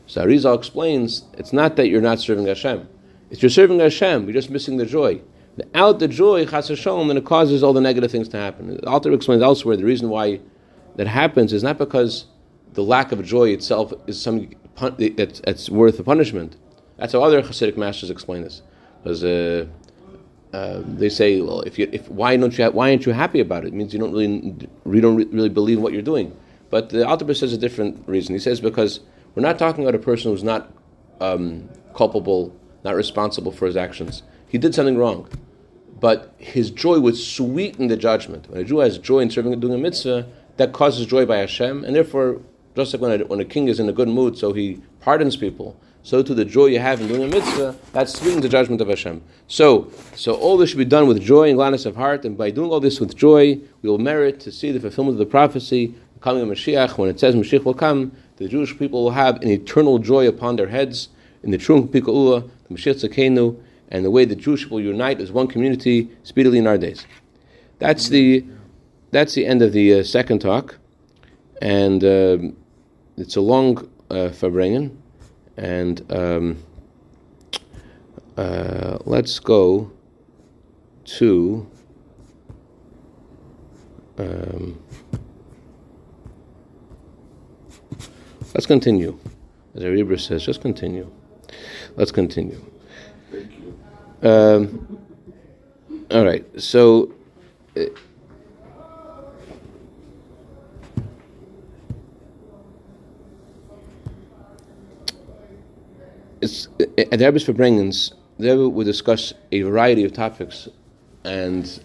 So 0.06 0.26
Arizal 0.26 0.58
explains 0.58 1.24
it's 1.38 1.54
not 1.54 1.78
that 1.78 1.88
you're 1.88 2.02
not 2.02 2.20
serving 2.20 2.46
Hashem, 2.46 2.90
it's 3.30 3.42
you're 3.42 3.50
serving 3.50 3.80
Hashem, 3.80 4.26
you're 4.26 4.34
just 4.34 4.50
missing 4.50 4.76
the 4.76 4.86
joy. 4.86 5.22
Without 5.56 6.00
the 6.00 6.10
joy, 6.10 6.46
chas 6.46 6.68
Hashem, 6.68 7.08
then 7.08 7.16
it 7.16 7.26
causes 7.26 7.64
all 7.64 7.72
the 7.72 7.80
negative 7.80 8.12
things 8.12 8.28
to 8.30 8.38
happen. 8.38 8.76
The 8.76 8.90
Alter 8.90 9.14
explains 9.14 9.42
elsewhere 9.42 9.78
the 9.78 9.86
reason 9.86 10.10
why 10.10 10.42
that 10.96 11.08
happens 11.08 11.54
is 11.54 11.64
not 11.64 11.78
because 11.78 12.26
the 12.74 12.84
lack 12.84 13.12
of 13.12 13.24
joy 13.24 13.50
itself 13.50 13.94
is 14.08 14.22
some 14.22 14.50
it's, 15.00 15.42
it's 15.46 15.70
worth 15.70 16.00
a 16.00 16.04
punishment. 16.04 16.58
That's 16.98 17.14
how 17.14 17.24
other 17.24 17.42
Hasidic 17.42 17.78
masters 17.78 18.10
explain 18.10 18.42
this. 18.42 18.62
Because 19.02 19.24
uh, 19.24 19.68
uh, 20.54 20.82
they 20.86 21.10
say, 21.10 21.42
well, 21.42 21.62
if 21.62 21.78
you, 21.78 21.90
if 21.92 22.10
why 22.10 22.36
don't 22.38 22.58
you, 22.58 22.66
why 22.72 22.90
aren't 22.90 23.06
you 23.06 23.12
happy 23.12 23.40
about 23.40 23.66
it? 23.66 23.70
It 23.70 23.74
means 23.74 23.94
you 23.94 24.00
don't 24.00 24.12
really, 24.12 24.56
you 24.86 25.02
don't 25.02 25.32
really 25.32 25.50
believe 25.50 25.80
what 25.80 25.94
you're 25.94 26.02
doing. 26.02 26.36
But 26.70 26.90
the 26.90 27.08
Alter 27.08 27.32
says 27.34 27.54
a 27.54 27.58
different 27.58 28.08
reason. 28.08 28.34
He 28.34 28.40
says 28.40 28.60
because 28.60 29.02
we're 29.36 29.44
not 29.44 29.60
talking 29.60 29.84
about 29.84 29.96
a 29.96 30.00
person 30.00 30.32
who's 30.32 30.44
not 30.44 30.72
um, 31.20 31.70
culpable, 31.96 32.56
not 32.84 32.96
responsible 32.96 33.52
for 33.52 33.66
his 33.66 33.78
actions. 33.78 34.24
He 34.48 34.58
did 34.58 34.76
something 34.76 34.98
wrong, 34.98 35.28
but 36.00 36.34
his 36.38 36.70
joy 36.72 37.00
would 37.00 37.18
sweeten 37.18 37.88
the 37.88 37.98
judgment. 37.98 38.50
When 38.50 38.62
a 38.62 38.64
Jew 38.64 38.80
has 38.80 38.98
joy 38.98 39.20
in 39.20 39.30
serving 39.30 39.54
and 39.54 39.62
doing 39.62 39.74
a 39.74 39.78
mitzvah, 39.78 40.28
that 40.58 40.74
causes 40.74 41.06
joy 41.08 41.26
by 41.26 41.38
Hashem, 41.38 41.84
and 41.84 41.96
therefore, 41.96 42.42
just 42.76 42.94
like 42.94 43.02
when 43.02 43.22
a, 43.22 43.26
when 43.26 43.40
a 43.40 43.46
king 43.46 43.68
is 43.68 43.80
in 43.80 43.90
a 43.90 43.94
good 43.94 44.08
mood, 44.08 44.38
so 44.38 44.54
he 44.54 44.82
pardons 45.00 45.36
people 45.36 45.80
so 46.04 46.22
to 46.22 46.34
the 46.34 46.44
joy 46.44 46.66
you 46.66 46.80
have 46.80 47.00
in 47.00 47.08
doing 47.08 47.24
a 47.24 47.28
mitzvah, 47.28 47.76
that 47.94 48.10
sweetens 48.10 48.42
the 48.42 48.50
judgment 48.50 48.82
of 48.82 48.90
Hashem. 48.90 49.22
So, 49.48 49.90
so 50.16 50.34
all 50.34 50.58
this 50.58 50.70
should 50.70 50.78
be 50.78 50.86
done 50.86 51.08
with 51.08 51.22
joy 51.22 51.48
and 51.48 51.56
gladness 51.56 51.86
of 51.86 51.96
heart, 51.96 52.26
and 52.26 52.38
by 52.38 52.52
doing 52.52 52.70
all 52.70 52.82
this 52.82 53.00
with 53.00 53.16
joy, 53.16 53.58
we 53.82 53.90
will 53.90 53.98
merit 53.98 54.42
to 54.42 54.52
see 54.52 54.72
the 54.72 54.82
fulfillment 54.82 55.16
of 55.16 55.20
the 55.20 55.26
prophecy, 55.26 55.96
the 56.14 56.20
coming 56.20 56.44
of 56.44 56.50
Mashiach. 56.50 56.98
When 56.98 57.10
it 57.10 57.22
says 57.22 57.36
Mashiach 57.36 57.64
will 57.64 57.74
come, 57.74 58.12
the 58.36 58.50
Jewish 58.50 58.78
people 58.78 59.06
will 59.06 59.12
have 59.12 59.42
an 59.42 59.48
eternal 59.48 59.98
joy 59.98 60.28
upon 60.28 60.58
their 60.58 60.68
heads 60.68 61.08
in 61.42 61.52
the 61.52 61.58
true 61.58 61.86
Pikaula, 61.88 62.50
the 62.68 62.76
Mashiach 62.76 63.02
Tzidkeinu, 63.02 63.58
and 63.88 64.04
the 64.04 64.12
way 64.12 64.26
the 64.26 64.36
Jewish 64.36 64.64
people 64.64 64.82
unite 64.82 65.22
as 65.22 65.32
one 65.32 65.48
community 65.48 66.10
speedily 66.24 66.58
in 66.58 66.68
our 66.68 66.78
days. 66.78 67.06
That's 67.80 68.10
the 68.10 68.46
that's 69.12 69.36
the 69.36 69.46
end 69.46 69.62
of 69.62 69.72
the 69.72 70.00
uh, 70.00 70.04
second 70.04 70.40
talk, 70.40 70.80
and 71.62 72.04
uh, 72.04 72.38
it's 73.18 73.36
a 73.36 73.42
long 73.42 73.90
uh. 74.10 74.30
And 75.56 76.12
um, 76.12 76.58
uh, 78.38 78.98
let's 79.06 79.40
go 79.40 79.92
to 81.06 81.68
um, 84.18 84.80
let's 88.54 88.66
continue. 88.66 89.20
As 89.76 89.84
Aribra 89.84 90.20
says, 90.20 90.44
just 90.44 90.62
continue. 90.62 91.12
Let's 91.96 92.12
continue. 92.12 92.64
Um, 94.22 95.00
all 96.10 96.26
right. 96.26 96.46
So. 96.62 97.14
Uh, 97.76 97.86
it's 106.44 106.68
at 106.98 107.18
the 107.18 107.26
Rebbe's 107.26 107.46
Farbrengens, 107.46 108.14
the 108.38 108.50
Rebbe 108.52 108.70
would 108.70 108.86
discuss 108.86 109.34
a 109.52 109.62
variety 109.62 110.04
of 110.04 110.14
topics 110.14 110.68
and 111.24 111.82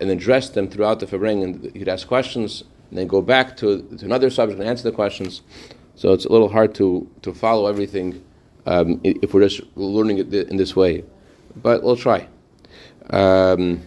and 0.00 0.10
address 0.10 0.48
them 0.48 0.68
throughout 0.68 1.00
the 1.00 1.06
Farbrengen. 1.06 1.74
He'd 1.76 1.88
ask 1.88 2.08
questions 2.08 2.64
and 2.88 2.98
then 2.98 3.06
go 3.06 3.20
back 3.20 3.56
to, 3.58 3.82
to 3.98 4.04
another 4.04 4.30
subject 4.30 4.58
and 4.58 4.68
answer 4.68 4.84
the 4.84 4.92
questions. 4.92 5.42
So 5.94 6.14
it's 6.14 6.24
a 6.24 6.32
little 6.32 6.48
hard 6.48 6.74
to, 6.76 7.06
to 7.20 7.34
follow 7.34 7.66
everything 7.66 8.24
um, 8.64 9.00
if 9.04 9.34
we're 9.34 9.46
just 9.46 9.60
learning 9.76 10.18
it 10.18 10.32
in 10.32 10.56
this 10.56 10.74
way. 10.74 11.04
But 11.54 11.82
we'll 11.82 11.96
try. 11.96 12.26
Um, 13.10 13.82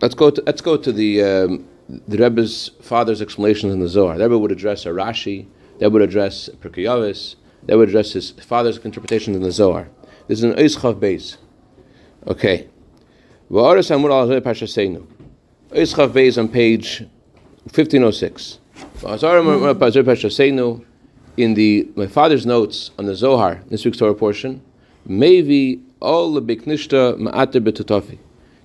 let's 0.00 0.14
go 0.14 0.30
to 0.30 0.42
let's 0.46 0.62
go 0.62 0.76
to 0.78 0.92
the 0.92 1.22
um, 1.22 1.68
the 2.08 2.16
Rebbe's 2.16 2.70
father's 2.80 3.20
explanations 3.20 3.74
in 3.74 3.80
the 3.80 3.88
Zohar. 3.88 4.16
The 4.16 4.24
Rebbe 4.24 4.38
would 4.38 4.52
address 4.52 4.86
a 4.86 4.90
Rashi. 4.90 5.46
That 5.78 5.90
would 5.90 6.02
address 6.02 6.48
Pirkei 6.60 6.84
Avos. 6.84 7.36
That 7.66 7.76
would 7.78 7.88
address 7.88 8.12
his 8.12 8.30
father's 8.30 8.78
interpretations 8.78 9.36
in 9.36 9.42
the 9.42 9.50
Zohar. 9.50 9.88
This 10.28 10.38
is 10.38 10.44
an 10.44 10.54
Eischav 10.54 11.00
base. 11.00 11.38
Okay. 12.26 12.68
V'aras 13.50 13.94
amur 13.94 14.10
al 14.10 14.28
Pashaseinu. 14.40 15.06
Eischav 15.70 16.12
base 16.12 16.38
on 16.38 16.48
page 16.48 17.00
1506. 17.72 18.60
In 21.36 21.54
the 21.54 21.90
my 21.96 22.06
father's 22.06 22.46
notes 22.46 22.90
on 22.98 23.06
the 23.06 23.14
Zohar, 23.16 23.62
this 23.68 23.84
week's 23.84 23.98
Torah 23.98 24.14
portion, 24.14 24.62
Maybe 25.06 25.82
all 26.00 26.32
the 26.32 26.40
biknishta 26.40 27.18
ma'ater 27.18 27.60
betutofi. 27.62 28.18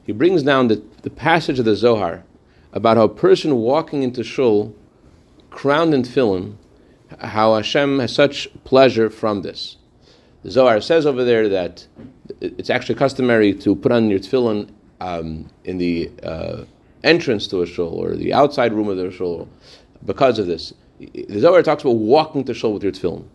He 0.06 0.13
brings 0.13 0.42
down 0.44 0.70
the, 0.70 0.82
the 1.01 1.10
passage 1.10 1.60
of 1.60 1.66
the 1.66 1.75
Zohar 1.75 2.24
about 2.72 2.96
how 2.96 3.04
a 3.04 3.10
person 3.10 3.58
walking 3.58 4.04
into 4.04 4.24
shul, 4.24 4.74
crowned 5.50 5.94
in 5.94 6.04
tefillin, 6.04 6.56
how 7.20 7.56
Hashem 7.56 8.00
has 8.00 8.13
such 8.13 8.48
pleasure 8.63 9.10
from 9.10 9.42
this. 9.42 9.78
The 10.44 10.51
Zohar 10.51 10.80
says 10.80 11.06
over 11.06 11.24
there 11.24 11.50
that 11.50 11.86
it's 12.39 12.70
actually 12.70 12.96
customary 12.96 13.54
to 13.56 13.75
put 13.75 13.92
on 13.92 14.10
your 14.10 14.20
tefillin 14.20 14.70
um, 15.01 15.50
in 15.66 15.78
the 15.78 16.12
uh, 16.24 16.63
entrance 17.04 17.48
to 17.48 17.62
a 17.62 17.66
shul 17.66 17.88
or 17.89 18.16
the 18.16 18.34
outside 18.34 18.74
room 18.74 18.88
of 18.88 18.98
the 18.98 19.12
shul 19.12 19.48
because 20.06 20.39
of 20.39 20.48
this. 20.48 20.74
The 21.00 21.39
Zohar 21.39 21.63
talks 21.63 21.84
about 21.84 21.96
walking 21.96 22.44
to 22.46 22.54
shul 22.54 22.74
with 22.74 22.84
your 22.84 22.92
tefillin. 22.92 23.25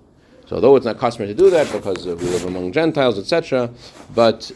So 0.47 0.57
although 0.57 0.77
it's 0.77 0.85
not 0.85 0.99
customary 0.99 1.35
to 1.35 1.39
do 1.39 1.51
that 1.51 1.71
because 1.73 2.07
we 2.07 2.15
live 2.15 2.45
among 2.45 2.73
Gentiles, 2.73 3.19
etc., 3.19 3.71
but 4.15 4.51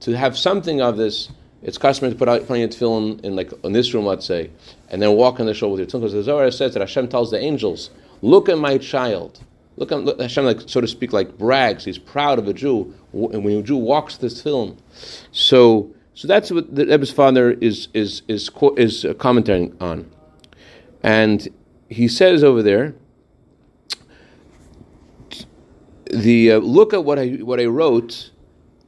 to 0.00 0.16
have 0.16 0.36
something 0.36 0.80
of 0.80 0.96
this, 0.96 1.30
it's 1.62 1.78
customary 1.78 2.12
to 2.12 2.18
put 2.18 2.28
out 2.28 2.46
plenty 2.46 2.66
tefillin 2.68 3.20
in 3.24 3.36
like 3.36 3.52
in 3.64 3.72
this 3.72 3.92
room, 3.94 4.04
let's 4.04 4.26
say, 4.26 4.50
and 4.88 5.00
then 5.00 5.12
walk 5.12 5.40
in 5.40 5.46
the 5.46 5.54
shul 5.54 5.70
with 5.70 5.80
your 5.80 5.86
tefillin. 5.86 6.00
Because 6.00 6.12
the 6.12 6.22
Zohar 6.22 6.50
says 6.50 6.74
that 6.74 6.80
Hashem 6.80 7.08
tells 7.08 7.30
the 7.30 7.38
angels, 7.38 7.90
"Look 8.22 8.48
at 8.48 8.58
my 8.58 8.78
child." 8.78 9.40
Look 9.76 9.90
at 9.90 10.04
look, 10.04 10.20
Hashem, 10.20 10.44
like 10.44 10.60
so 10.66 10.80
to 10.80 10.88
speak, 10.88 11.12
like 11.12 11.38
brags. 11.38 11.84
He's 11.84 11.98
proud 11.98 12.38
of 12.38 12.46
a 12.46 12.52
Jew, 12.52 12.94
and 13.12 13.42
when 13.42 13.58
a 13.58 13.62
Jew 13.62 13.76
walks 13.76 14.18
this 14.18 14.42
film, 14.42 14.76
so 15.32 15.90
so 16.14 16.28
that's 16.28 16.50
what 16.50 16.74
the 16.74 16.86
Rebbe's 16.86 17.10
father 17.10 17.52
is 17.52 17.88
is 17.94 18.22
is 18.28 18.50
is 18.76 19.06
commenting 19.18 19.74
on, 19.80 20.10
and 21.02 21.48
he 21.88 22.06
says 22.06 22.44
over 22.44 22.62
there 22.62 22.94
the 26.10 26.52
uh, 26.52 26.58
look 26.58 26.92
at 26.92 27.04
what 27.04 27.18
I 27.18 27.28
what 27.28 27.58
I 27.58 27.64
wrote 27.64 28.30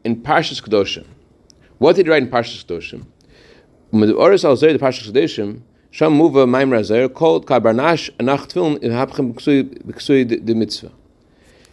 in 0.04 0.20
Parshas 0.22 0.62
Kedoshim. 0.62 1.06
What 1.78 1.96
did 1.96 2.06
he 2.06 2.10
write 2.10 2.22
in 2.22 2.30
Parshas 2.30 2.64
Kedoshim? 2.64 3.06
Oris 3.92 4.44
al 4.44 4.56
the 4.56 4.78
Parshas 4.78 5.10
Kedoshim. 5.10 5.62
Sham 5.94 6.18
muva 6.18 6.44
maimra 6.44 6.82
zer 6.82 7.08
called 7.08 7.46
kabarnash 7.46 8.10
anach 8.18 8.48
tefillin 8.48 8.82
in 8.82 8.90
hapchem 8.90 9.32
b'ksui 9.32 10.44
de 10.44 10.52
mitzvah. 10.52 10.90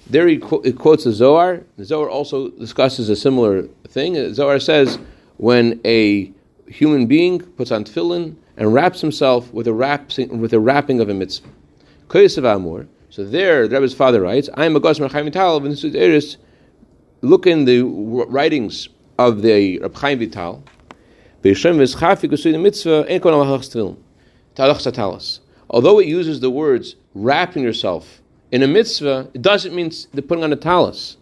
There 0.07 0.27
he, 0.27 0.37
quotes 0.37 1.05
the 1.05 1.11
Zohar. 1.11 1.63
The 1.77 1.85
Zohar 1.85 2.07
also 2.07 2.49
discusses 2.49 3.09
a 3.09 3.15
similar 3.15 3.63
thing. 3.87 4.13
The 4.13 4.31
Zohar 4.35 4.59
says 4.59 4.99
when 5.37 5.81
a 5.85 6.31
human 6.67 7.07
being 7.07 7.39
puts 7.39 7.71
on 7.71 7.83
tefillin 7.83 8.35
and 8.57 8.71
wraps 8.75 9.01
himself 9.01 9.51
with 9.51 9.65
a, 9.65 9.73
wrap, 9.73 10.11
with 10.15 10.53
a 10.53 10.59
wrapping 10.59 10.99
of 10.99 11.09
a 11.09 11.15
mitzvah. 11.15 11.49
Koyesav 12.07 12.45
Amur, 12.45 12.85
so 13.09 13.25
there, 13.25 13.67
the 13.67 13.75
Rebbe's 13.77 13.95
father 13.95 14.21
writes, 14.21 14.51
I 14.53 14.65
am 14.65 14.75
a 14.75 14.79
Gosmer 14.79 15.11
Chaim 15.11 15.25
Vital, 15.25 15.59
this 15.61 15.83
is 15.83 15.95
Eris. 15.95 16.37
Look 17.21 17.47
in 17.47 17.65
the 17.65 17.81
writings 17.81 18.87
of 19.17 19.41
the 19.41 19.79
Reb 19.79 19.95
Chaim 19.95 20.19
Vital. 20.19 20.63
Although 25.69 25.99
it 25.99 26.07
uses 26.07 26.39
the 26.39 26.51
words 26.51 26.95
wrapping 27.15 27.63
yourself 27.63 28.21
in 28.51 28.61
a 28.61 28.67
mitzvah, 28.67 29.29
it 29.33 29.41
doesn't 29.41 29.73
mean 29.73 29.91
the 30.13 30.21
putting 30.21 30.43
on 30.43 30.53
a 30.53 30.55
talis. 30.55 31.17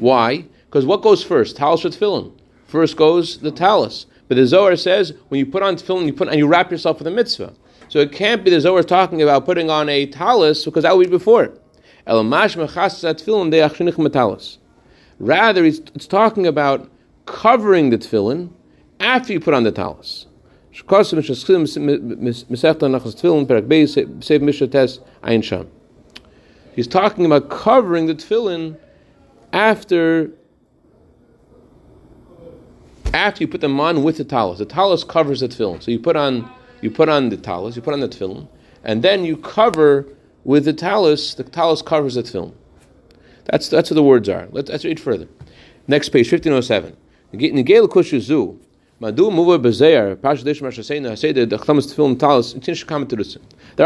Why? 0.00 0.44
Because 0.66 0.84
what 0.84 1.02
goes 1.02 1.22
first? 1.22 1.56
Talis 1.56 1.84
or 1.84 1.90
tefillin? 1.90 2.32
First 2.66 2.96
goes 2.96 3.38
the 3.38 3.50
talis. 3.50 4.06
But 4.28 4.36
the 4.36 4.46
Zohar 4.46 4.76
says 4.76 5.12
when 5.28 5.38
you 5.38 5.46
put 5.46 5.62
on 5.62 5.76
tefillin, 5.76 6.06
you 6.06 6.12
put 6.12 6.28
and 6.28 6.38
you 6.38 6.46
wrap 6.46 6.70
yourself 6.70 6.98
with 6.98 7.06
a 7.06 7.10
mitzvah. 7.10 7.54
So 7.88 8.00
it 8.00 8.12
can't 8.12 8.42
be 8.44 8.50
the 8.50 8.60
Zohar 8.60 8.82
talking 8.82 9.22
about 9.22 9.44
putting 9.44 9.70
on 9.70 9.88
a 9.88 10.06
talis 10.06 10.64
because 10.64 10.82
that 10.82 10.96
would 10.96 11.06
be 11.06 11.10
before. 11.10 11.52
Rather, 15.18 15.64
it's 15.64 16.06
talking 16.06 16.46
about 16.46 16.90
covering 17.26 17.90
the 17.90 17.98
tefillin 17.98 18.50
after 18.98 19.32
you 19.32 19.40
put 19.40 19.54
on 19.54 19.62
the 19.62 19.72
talis. 19.72 20.26
He's 26.74 26.86
talking 26.86 27.26
about 27.26 27.50
covering 27.50 28.06
the 28.06 28.14
tefillin 28.14 28.78
after 29.52 30.30
after 33.12 33.42
you 33.42 33.48
put 33.48 33.60
them 33.60 33.78
on 33.78 34.02
with 34.02 34.16
the 34.16 34.24
talis. 34.24 34.58
The 34.58 34.64
talis 34.64 35.04
covers 35.04 35.40
the 35.40 35.48
tefillin. 35.48 35.82
So 35.82 35.90
you 35.90 35.98
put 35.98 36.16
on 36.16 36.50
you 36.80 36.90
put 36.90 37.10
on 37.10 37.28
the 37.28 37.36
talus, 37.36 37.76
you 37.76 37.82
put 37.82 37.92
on 37.92 38.00
the 38.00 38.08
tefillin, 38.08 38.48
and 38.82 39.02
then 39.02 39.26
you 39.26 39.36
cover 39.36 40.06
with 40.44 40.64
the 40.64 40.72
talus. 40.72 41.34
The 41.34 41.44
talus 41.44 41.82
covers 41.82 42.14
the 42.14 42.22
tefillin. 42.22 42.54
That's 43.44 43.68
that's 43.68 43.90
what 43.90 43.96
the 43.96 44.02
words 44.02 44.30
are. 44.30 44.48
Let's, 44.50 44.70
let's 44.70 44.84
read 44.86 44.98
further. 44.98 45.28
Next 45.86 46.08
page, 46.08 46.30
fifteen 46.30 46.54
oh 46.54 46.62
seven. 46.62 46.96
There 49.02 49.10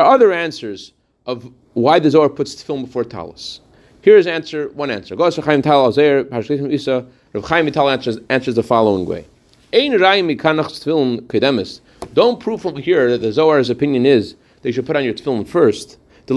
are 0.01 0.15
other 0.15 0.33
answers 0.33 0.93
of 1.25 1.53
why 1.73 1.99
the 1.99 2.11
Zohar 2.11 2.29
puts 2.29 2.55
tefillin 2.55 2.83
before 2.85 3.05
talus. 3.05 3.61
Here's 4.03 4.27
answer 4.27 4.69
one 4.75 4.91
answer. 4.91 5.17
Gos 5.17 5.37
Chaim 5.37 5.63
Tal 5.63 5.89
Isa. 5.89 7.07
Rav 7.33 7.45
Chaim 7.45 7.65
Vital 7.65 7.89
answers 7.89 8.19
answers 8.29 8.57
the 8.57 8.63
following 8.63 9.07
way. 9.07 9.27
Ein 9.73 9.93
mikanach 9.93 10.71
tefillin 10.71 11.23
kedemis. 11.23 11.81
Don't 12.13 12.39
prove 12.39 12.61
from 12.61 12.77
here 12.77 13.11
that 13.11 13.23
the 13.23 13.33
Zohar's 13.33 13.71
opinion 13.71 14.05
is 14.05 14.37
they 14.61 14.71
should 14.71 14.85
put 14.85 14.97
on 14.97 15.05
your 15.05 15.15
tefillin 15.15 15.47
first. 15.49 15.97
The 16.27 16.35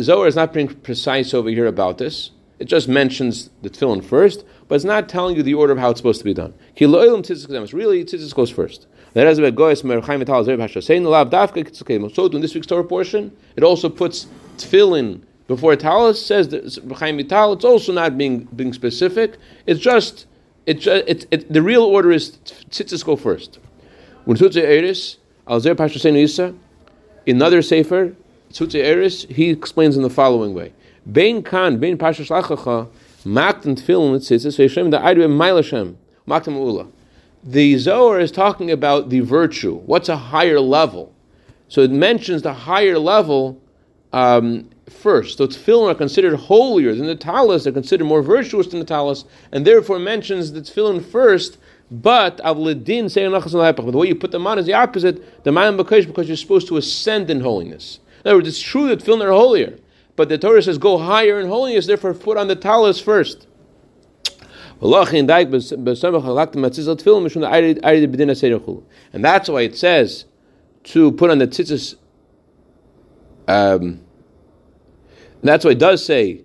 Zohar 0.00 0.26
is 0.28 0.36
not 0.36 0.52
being 0.52 0.68
precise 0.68 1.34
over 1.34 1.48
here 1.48 1.66
about 1.66 1.98
this. 1.98 2.30
It 2.60 2.66
just 2.66 2.86
mentions 2.86 3.50
the 3.62 3.68
tefillin 3.68 4.04
first, 4.04 4.44
but 4.68 4.76
it's 4.76 4.84
not 4.84 5.08
telling 5.08 5.36
you 5.36 5.42
the 5.42 5.54
order 5.54 5.72
of 5.72 5.78
how 5.78 5.90
it's 5.90 5.98
supposed 5.98 6.20
to 6.20 6.24
be 6.24 6.34
done. 6.34 6.54
Really, 6.80 8.04
tzitzis 8.04 8.34
goes 8.34 8.50
first. 8.50 8.86
So 9.14 9.20
in 9.20 9.26
this 12.40 12.54
week's 12.54 12.66
Torah 12.66 12.84
portion, 12.84 13.36
it 13.56 13.62
also 13.62 13.88
puts 13.88 14.26
tefillin 14.56 15.22
before 15.46 15.76
talis. 15.76 16.24
Says 16.24 16.48
that 16.48 16.64
it's 16.64 16.78
also 17.64 17.92
not 17.92 18.18
being 18.18 18.44
being 18.56 18.72
specific. 18.72 19.38
It's 19.66 19.80
just 19.80 20.26
it, 20.66 20.88
uh, 20.88 21.02
it, 21.06 21.26
it, 21.30 21.52
the 21.52 21.62
real 21.62 21.84
order 21.84 22.10
is 22.10 22.38
tzitzis 22.70 23.04
go 23.04 23.14
first. 23.16 23.58
When 24.24 24.38
Eris, 24.38 25.18
another 27.26 27.62
Sefer, 27.62 28.14
Tzutze 28.50 28.82
Eris, 28.82 29.24
he 29.24 29.50
explains 29.50 29.96
in 29.96 30.02
the 30.02 30.10
following 30.10 30.54
way. 30.54 30.72
Bein 31.10 31.42
kan, 31.42 31.78
bein 31.78 31.98
Pashash 31.98 32.30
Lachacha, 32.30 32.88
makten 33.24 33.76
tefillin 33.76 34.16
tzitzis, 34.16 34.58
ve'yishem 34.58 34.90
da'aydu 34.90 35.24
emaylashem, 35.24 35.96
makten 36.26 36.56
ula. 36.56 36.86
The 37.42 37.76
Zohar 37.76 38.20
is 38.20 38.32
talking 38.32 38.70
about 38.70 39.10
the 39.10 39.20
virtue. 39.20 39.76
What's 39.80 40.08
a 40.08 40.16
higher 40.16 40.60
level? 40.60 41.14
So 41.68 41.82
it 41.82 41.90
mentions 41.90 42.42
the 42.42 42.54
higher 42.54 42.98
level 42.98 43.60
um, 44.12 44.70
first. 44.88 45.38
So 45.38 45.46
tefillin 45.46 45.90
are 45.90 45.94
considered 45.94 46.36
holier 46.36 46.94
than 46.94 47.06
the 47.06 47.16
talis, 47.16 47.64
they're 47.64 47.72
considered 47.72 48.04
more 48.04 48.22
virtuous 48.22 48.68
than 48.68 48.78
the 48.78 48.86
talis, 48.86 49.24
and 49.52 49.66
therefore 49.66 49.98
mentions 49.98 50.52
the 50.52 50.60
tefillin 50.60 51.04
first. 51.04 51.58
But 51.90 52.38
avledin 52.38 53.10
say 53.10 53.24
the 53.28 53.98
way 53.98 54.08
you 54.08 54.14
put 54.14 54.30
them 54.30 54.46
on 54.46 54.58
is 54.58 54.66
the 54.66 54.72
opposite. 54.72 55.44
The 55.44 55.50
b'kodesh 55.50 56.06
because 56.06 56.28
you're 56.28 56.36
supposed 56.36 56.68
to 56.68 56.76
ascend 56.76 57.30
in 57.30 57.40
holiness. 57.40 58.00
In 58.24 58.30
other 58.30 58.38
words, 58.38 58.48
it's 58.48 58.60
true 58.60 58.88
that 58.88 59.00
tefillin 59.00 59.24
are 59.24 59.32
holier, 59.32 59.78
but 60.16 60.28
the 60.28 60.38
Torah 60.38 60.62
says 60.62 60.78
go 60.78 60.98
higher 60.98 61.40
in 61.40 61.48
holiness. 61.48 61.86
Therefore, 61.86 62.14
put 62.14 62.36
on 62.36 62.48
the 62.48 62.56
talis 62.56 63.00
first. 63.00 63.46
And 69.12 69.24
that's 69.24 69.48
why 69.48 69.62
it 69.62 69.76
says 69.76 70.26
to 70.84 71.12
put 71.12 71.30
on 71.30 71.38
the 71.38 71.46
tzitzis. 71.46 71.96
Um, 73.46 74.00
that's 75.42 75.64
why 75.64 75.72
it 75.72 75.78
does 75.78 76.04
say 76.04 76.44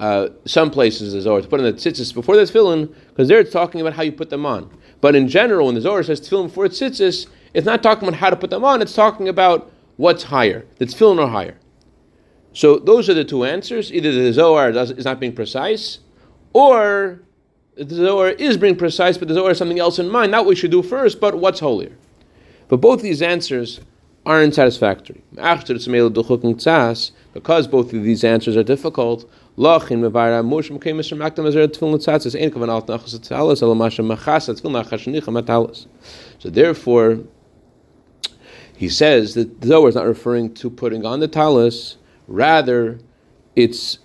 uh, 0.00 0.28
some 0.44 0.70
places 0.70 1.12
the 1.12 1.20
Zohar 1.20 1.40
to 1.40 1.48
put 1.48 1.60
on 1.60 1.66
the 1.66 1.72
tzitzis 1.72 2.14
before 2.14 2.36
the 2.36 2.42
tefillin, 2.42 2.94
because 3.08 3.28
there 3.28 3.40
it's 3.40 3.52
talking 3.52 3.80
about 3.80 3.94
how 3.94 4.02
you 4.02 4.12
put 4.12 4.30
them 4.30 4.46
on. 4.46 4.70
But 5.00 5.14
in 5.14 5.28
general, 5.28 5.66
when 5.66 5.74
the 5.74 5.80
Zohar 5.80 6.02
says 6.02 6.20
tefillin 6.20 6.44
before 6.44 6.66
tzitzis, 6.66 7.26
it's 7.54 7.66
not 7.66 7.82
talking 7.82 8.06
about 8.08 8.18
how 8.18 8.30
to 8.30 8.36
put 8.36 8.50
them 8.50 8.64
on, 8.64 8.80
it's 8.82 8.94
talking 8.94 9.28
about 9.28 9.72
what's 9.96 10.24
higher. 10.24 10.66
The 10.76 10.86
tefillin 10.86 11.20
are 11.20 11.28
higher. 11.28 11.58
So 12.58 12.76
those 12.76 13.08
are 13.08 13.14
the 13.14 13.24
two 13.24 13.44
answers. 13.44 13.92
Either 13.92 14.10
the 14.10 14.32
Zohar 14.32 14.72
does, 14.72 14.90
is 14.90 15.04
not 15.04 15.20
being 15.20 15.32
precise, 15.32 16.00
or 16.52 17.20
the 17.76 17.94
Zohar 17.94 18.30
is 18.30 18.56
being 18.56 18.74
precise, 18.74 19.16
but 19.16 19.28
the 19.28 19.34
Zohar 19.34 19.50
has 19.50 19.58
something 19.58 19.78
else 19.78 20.00
in 20.00 20.08
mind. 20.08 20.32
Not 20.32 20.44
what 20.44 20.48
we 20.48 20.56
should 20.56 20.72
do 20.72 20.82
first, 20.82 21.20
but 21.20 21.38
what's 21.38 21.60
holier. 21.60 21.96
But 22.66 22.78
both 22.78 23.00
these 23.00 23.22
answers 23.22 23.78
aren't 24.26 24.56
satisfactory. 24.56 25.22
Because 27.32 27.68
both 27.68 27.92
of 27.92 28.02
these 28.02 28.24
answers 28.24 28.56
are 28.56 28.64
difficult, 28.64 29.30
so 29.56 29.78
therefore, 36.50 37.18
he 38.76 38.88
says 38.88 39.34
that 39.34 39.60
the 39.60 39.68
Zohar 39.68 39.88
is 39.88 39.94
not 39.94 40.06
referring 40.06 40.54
to 40.54 40.70
putting 40.70 41.06
on 41.06 41.20
the 41.20 41.28
talus, 41.28 41.97
rather, 42.28 43.00
it's 43.56 43.98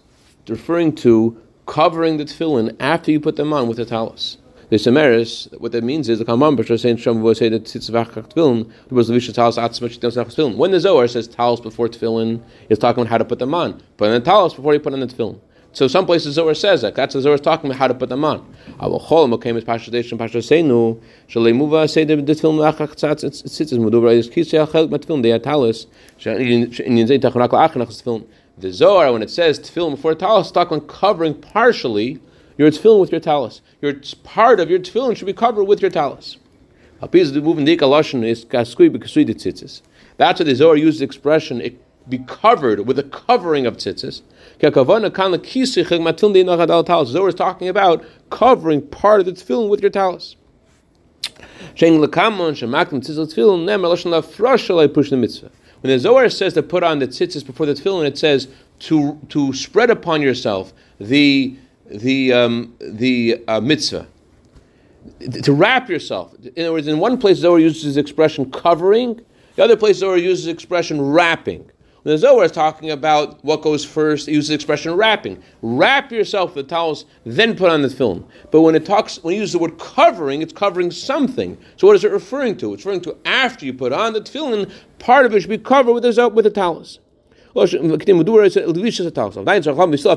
referring 0.47 0.95
to 0.95 1.39
covering 1.67 2.17
the 2.17 2.25
tefillin 2.25 2.75
after 2.79 3.11
you 3.11 3.19
put 3.19 3.35
them 3.35 3.53
on 3.53 3.67
with 3.67 3.77
the 3.77 3.85
talus. 3.85 4.37
The 4.69 4.77
Semeris, 4.77 5.47
what 5.59 5.71
that 5.73 5.83
means 5.83 6.09
is 6.09 6.17
the 6.17 6.25
Kamam 6.25 6.57
Bashar 6.57 6.79
saying 6.79 6.97
Shem 6.97 7.21
will 7.21 7.35
say 7.35 7.49
that 7.49 7.65
tefillin 7.65 8.71
was 8.89 9.07
the 9.07 9.13
Visha 9.13 9.33
talis. 9.33 10.57
When 10.57 10.71
the 10.71 10.79
Zohar 10.79 11.07
says 11.07 11.27
talis 11.27 11.59
before 11.59 11.89
tefillin, 11.89 12.41
he's 12.67 12.79
talking 12.79 13.01
about 13.01 13.11
how 13.11 13.19
to 13.19 13.25
put 13.25 13.37
them 13.37 13.53
on. 13.53 13.83
Put 13.97 14.07
on 14.07 14.13
the 14.13 14.21
talis 14.21 14.55
before 14.55 14.73
you 14.73 14.79
put 14.79 14.93
on 14.93 15.01
the 15.01 15.07
tefillin. 15.07 15.39
So 15.73 15.87
some 15.87 16.05
places 16.05 16.35
Zohar 16.35 16.53
says 16.53 16.83
that. 16.83 16.93
That's 16.93 17.15
the 17.15 17.21
Zohar 17.21 17.35
is 17.35 17.41
talking 17.41 17.71
about 17.71 17.79
how 17.79 17.87
to 17.87 17.95
put 17.95 18.09
them 18.09 18.23
on. 18.23 18.45
The 18.79 18.99
talis 25.39 25.87
Zohar 28.71 29.11
when 29.11 29.23
it 29.23 29.31
says 29.31 29.59
tefillin 29.59 29.91
before 29.91 30.13
talis, 30.13 30.51
talking 30.51 30.77
about 30.77 30.87
covering 30.87 31.33
partially 31.33 32.19
your 32.55 32.69
tefillin 32.69 32.99
with 32.99 33.11
your 33.11 33.19
talis. 33.19 33.61
Your 33.81 33.95
part 34.23 34.59
of 34.59 34.69
your 34.69 34.79
tefillin 34.79 35.17
should 35.17 35.25
be 35.25 35.33
covered 35.33 35.63
with 35.63 35.81
your 35.81 35.89
talus. 35.89 36.37
That's 37.01 37.13
what 40.39 40.45
the 40.45 40.55
Zohar 40.55 40.77
uses 40.77 40.99
the 40.99 41.05
expression, 41.05 41.79
be 42.07 42.19
covered 42.19 42.85
with 42.85 42.99
a 42.99 43.03
covering 43.03 43.65
of 43.65 43.77
tzitzis. 43.77 44.21
Zohar 47.07 47.29
is 47.29 47.35
talking 47.35 47.67
about 47.69 48.05
covering 48.29 48.81
part 48.81 49.19
of 49.19 49.25
the 49.25 49.31
tefillin 49.31 49.69
with 49.69 49.81
your 49.81 49.89
talus. 49.89 50.35
When 55.81 55.91
the 55.91 55.99
Zohar 55.99 56.29
says 56.29 56.53
to 56.53 56.63
put 56.63 56.83
on 56.83 56.99
the 56.99 57.07
tzitzis 57.07 57.45
before 57.45 57.65
the 57.65 57.73
tefillin, 57.73 58.05
it 58.05 58.17
says 58.17 58.47
to, 58.79 59.19
to 59.29 59.53
spread 59.53 59.89
upon 59.89 60.21
yourself 60.21 60.73
the 60.99 61.55
the 61.85 62.31
um, 62.33 62.75
the 62.79 63.43
uh, 63.47 63.59
mitzvah 63.59 64.07
to 65.43 65.53
wrap 65.53 65.89
yourself. 65.89 66.33
In 66.55 66.63
other 66.63 66.73
words, 66.73 66.87
in 66.87 66.99
one 66.99 67.17
place 67.17 67.37
Zohar 67.37 67.59
uses 67.59 67.95
the 67.95 68.01
expression 68.01 68.49
covering, 68.51 69.19
the 69.55 69.63
other 69.63 69.75
place 69.75 69.97
Zohar 69.97 70.17
uses 70.17 70.45
the 70.45 70.51
expression 70.51 71.01
wrapping. 71.01 71.69
The 72.03 72.17
Zohar 72.17 72.43
is 72.43 72.51
talking 72.51 72.91
about 72.91 73.43
what 73.45 73.61
goes 73.61 73.85
first, 73.85 74.27
it 74.27 74.33
uses 74.33 74.49
the 74.49 74.55
expression 74.55 74.93
wrapping. 74.93 75.41
Wrap 75.61 76.11
yourself 76.11 76.53
with 76.53 76.67
the 76.67 76.69
talis, 76.75 77.05
then 77.25 77.55
put 77.55 77.69
on 77.69 77.81
the 77.81 77.87
tefillin. 77.87 78.25
But 78.51 78.61
when 78.61 78.75
it 78.75 78.85
talks, 78.85 79.23
when 79.23 79.35
you 79.35 79.41
use 79.41 79.53
the 79.53 79.59
word 79.59 79.79
covering, 79.79 80.41
it's 80.41 80.51
covering 80.51 80.91
something. 80.91 81.57
So 81.77 81.87
what 81.87 81.95
is 81.95 82.03
it 82.03 82.11
referring 82.11 82.57
to? 82.57 82.73
It's 82.73 82.85
referring 82.85 83.01
to 83.01 83.15
after 83.23 83.65
you 83.65 83.73
put 83.73 83.93
on 83.93 84.11
the 84.11 84.19
tefillin, 84.19 84.69
part 84.99 85.25
of 85.25 85.33
it 85.33 85.39
should 85.39 85.49
be 85.49 85.57
covered 85.57 85.93
with 85.93 86.03
the, 86.03 86.27
with 86.27 86.43
the 86.43 86.51
talis. 86.51 86.99
We 87.55 87.67
still 87.67 87.79
have 87.87 87.93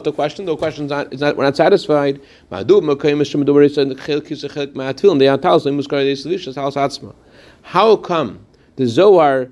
the 0.03 0.13
question. 0.15 0.47
The 0.47 0.57
question 0.57 0.85
is 0.87 1.21
not 1.21 1.37
we're 1.37 1.45
not 1.45 1.57
satisfied. 1.57 2.21
How 7.63 7.97
come 7.97 8.47
the 8.77 8.87
Zohar 8.87 9.49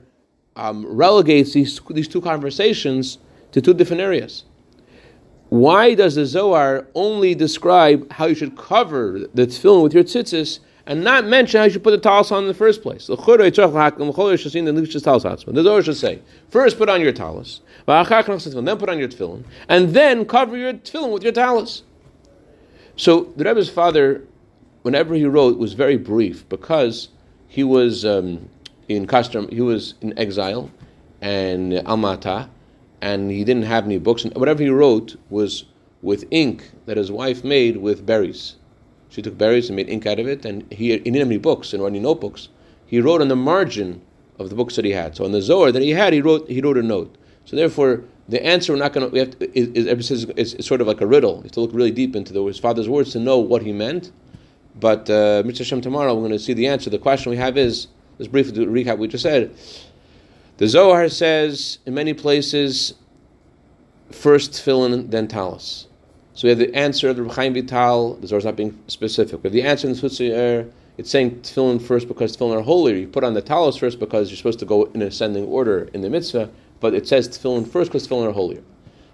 um, 0.57 0.87
relegates 0.87 1.53
these, 1.53 1.81
these 1.91 2.09
two 2.09 2.21
conversations 2.21 3.19
to 3.53 3.61
two 3.61 3.75
different 3.75 4.03
areas? 4.03 4.45
Why 5.49 5.95
does 5.95 6.15
the 6.17 6.27
Zohar 6.27 6.87
only 6.95 7.35
describe 7.35 8.11
how 8.13 8.27
you 8.27 8.35
should 8.35 8.57
cover 8.57 9.21
the 9.35 9.47
tefillin 9.47 9.83
with 9.83 9.95
your 9.95 10.05
tzitzis 10.05 10.61
and 10.87 11.03
not 11.03 11.25
mention 11.27 11.59
how 11.59 11.65
you 11.65 11.71
should 11.71 11.83
put 11.83 11.93
the 11.93 11.99
talis 11.99 12.31
on 12.31 12.43
in 12.43 12.49
the 12.49 12.55
first 12.55 12.83
place. 12.83 13.07
The 13.07 13.17
Zohar 15.63 15.83
should 15.83 15.97
say, 15.97 16.21
first 16.51 16.77
put 16.79 16.89
on 16.91 17.01
your 17.01 17.13
talis, 17.13 17.61
then 17.87 18.05
put 18.05 18.89
on 18.89 18.99
your 18.99 19.09
tefillin, 19.09 19.45
and 19.69 19.95
then 19.95 20.27
cover 20.27 20.57
your 20.57 20.75
tefillin 20.75 21.13
with 21.13 21.23
your 21.23 21.33
talis. 21.33 21.83
So 22.97 23.33
the 23.37 23.45
Rebbe's 23.45 23.71
father, 23.71 24.25
whenever 24.83 25.15
he 25.15 25.25
wrote, 25.25 25.59
was 25.59 25.73
very 25.73 25.97
brief 25.97 26.49
because 26.49 27.09
he 27.49 27.65
was 27.65 28.05
um, 28.05 28.51
in 28.89 29.07
custom, 29.07 29.49
he 29.49 29.61
was 29.61 29.95
in 30.01 30.19
exile 30.19 30.71
and 31.21 31.81
Alma-Ata, 31.87 32.49
and 33.01 33.31
he 33.31 33.45
didn't 33.45 33.65
have 33.65 33.85
any 33.85 33.99
books. 33.99 34.25
And 34.25 34.35
whatever 34.35 34.63
he 34.63 34.69
wrote 34.69 35.17
was 35.31 35.65
with 36.03 36.25
ink 36.31 36.71
that 36.87 36.97
his 36.97 37.11
wife 37.11 37.45
made 37.45 37.79
with 37.79 38.05
berries. 38.05 38.57
She 39.09 39.23
took 39.23 39.39
berries 39.39 39.69
and 39.69 39.77
made 39.77 39.89
ink 39.89 40.07
out 40.07 40.19
of 40.19 40.27
it, 40.27 40.45
and 40.45 40.71
he, 40.73 40.91
he 40.91 40.99
didn't 40.99 41.17
have 41.17 41.29
any 41.29 41.39
books 41.39 41.73
and 41.73 41.83
any 41.83 42.01
notebooks. 42.01 42.49
He 42.87 43.01
wrote 43.01 43.21
on 43.21 43.29
the 43.29 43.37
margin 43.37 44.03
of 44.39 44.51
the 44.51 44.57
books 44.57 44.77
that 44.77 44.85
he 44.85 44.91
had. 44.91 45.17
So 45.17 45.25
on 45.25 45.33
the 45.33 45.41
Zohar 45.41 45.73
that 45.73 45.83
he 45.83 45.91
had, 45.91 46.13
he 46.13 46.21
wrote 46.21 46.49
he 46.49 46.61
wrote 46.61 46.77
a 46.77 46.83
note. 46.83 47.17
So 47.45 47.57
therefore, 47.57 48.05
the 48.29 48.45
answer 48.45 48.73
we're 48.73 48.79
not 48.79 48.93
going 48.93 49.07
to 49.07 49.13
we 49.13 49.19
have 49.19 49.39
to, 49.39 49.59
is, 49.59 49.69
is, 49.87 50.11
is, 50.11 50.55
is, 50.55 50.67
sort 50.67 50.81
of 50.81 50.87
like 50.87 51.01
a 51.01 51.07
riddle. 51.07 51.37
You 51.37 51.43
have 51.45 51.53
to 51.53 51.61
look 51.61 51.71
really 51.73 51.91
deep 51.91 52.17
into 52.17 52.33
the, 52.33 52.45
his 52.45 52.59
father's 52.59 52.89
words 52.89 53.13
to 53.13 53.21
know 53.21 53.39
what 53.39 53.63
he 53.63 53.73
meant. 53.73 54.13
But 54.81 55.09
uh, 55.09 55.43
Mitzvah 55.45 55.65
Hashem 55.65 55.81
tomorrow 55.81 56.15
we're 56.15 56.21
going 56.21 56.33
to 56.33 56.39
see 56.39 56.55
the 56.55 56.67
answer. 56.67 56.91
The 56.91 56.99
question 56.99 57.31
we 57.31 57.37
have 57.37 57.57
is 57.57 57.89
let's 58.19 58.31
briefly 58.31 58.67
recap 58.67 58.91
what 58.91 58.99
we 59.01 59.09
just 59.09 59.23
said. 59.23 59.55
The 60.57 60.69
Zohar 60.69 61.09
says 61.09 61.79
in 61.87 61.95
many 61.95 62.15
places, 62.15 62.95
first 64.11 64.53
tefillin, 64.53 65.11
then 65.11 65.29
talis. 65.29 65.89
So 66.35 66.47
we 66.47 66.51
have 66.51 66.59
the 66.59 66.75
answer 66.75 67.09
of 67.09 67.17
the 67.17 67.29
Chaim 67.29 67.55
Vital, 67.55 68.15
the 68.15 68.27
Zohar 68.27 68.39
is 68.39 68.45
not 68.45 68.57
being 68.57 68.79
specific. 68.87 69.43
We 69.43 69.49
have 69.49 69.53
the 69.53 69.63
answer 69.63 69.89
in 69.89 69.95
the 69.95 70.01
Tzutzi 70.01 70.71
it's 70.97 71.11
saying 71.11 71.41
tefillin 71.41 71.83
first 71.83 72.07
because 72.07 72.37
tefillin 72.37 72.59
are 72.59 72.63
holier. 72.63 72.95
You 72.95 73.09
put 73.09 73.25
on 73.25 73.35
the 73.35 73.43
talis 73.43 73.77
first 73.77 73.99
because 73.99 74.31
you're 74.31 74.37
supposed 74.37 74.61
to 74.61 74.65
go 74.65 74.85
in 74.85 75.03
ascending 75.03 75.45
order 75.47 75.89
in 75.93 76.03
the 76.03 76.11
mitzvah, 76.11 76.51
but 76.81 76.95
it 76.95 77.09
says 77.09 77.29
tefillin 77.29 77.67
first 77.67 77.91
because 77.91 78.07
tefillin 78.07 78.29
are 78.29 78.33
holier. 78.33 78.63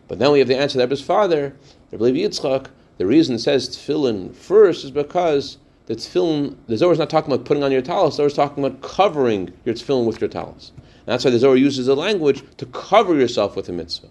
But 0.06 0.18
then 0.18 0.32
we 0.32 0.40
have 0.40 0.48
the 0.48 0.58
answer 0.58 0.78
of 0.78 0.82
Rebbe's 0.82 1.00
father, 1.00 1.56
Rebbe 1.90 2.04
Levi 2.04 2.18
Yitzchak. 2.18 2.66
The 2.98 3.06
reason 3.06 3.36
it 3.36 3.38
says 3.38 3.68
tefillin 3.68 4.34
first 4.34 4.84
is 4.84 4.90
because 4.90 5.56
the 5.90 5.96
tefillin, 5.96 6.54
the 6.68 6.76
Zohar 6.76 6.92
is 6.92 7.00
not 7.00 7.10
talking 7.10 7.32
about 7.32 7.44
putting 7.44 7.64
on 7.64 7.72
your 7.72 7.82
talis, 7.82 8.14
the 8.14 8.18
Zohar 8.18 8.26
is 8.28 8.34
talking 8.34 8.64
about 8.64 8.80
covering 8.80 9.52
your 9.64 9.74
tefillin 9.74 10.06
with 10.06 10.20
your 10.20 10.30
talis. 10.30 10.70
And 10.76 11.06
that's 11.06 11.24
why 11.24 11.32
the 11.32 11.38
Zohar 11.40 11.56
uses 11.56 11.86
the 11.86 11.96
language 11.96 12.44
to 12.58 12.66
cover 12.66 13.16
yourself 13.16 13.56
with 13.56 13.68
a 13.68 13.72
mitzvah. 13.72 14.06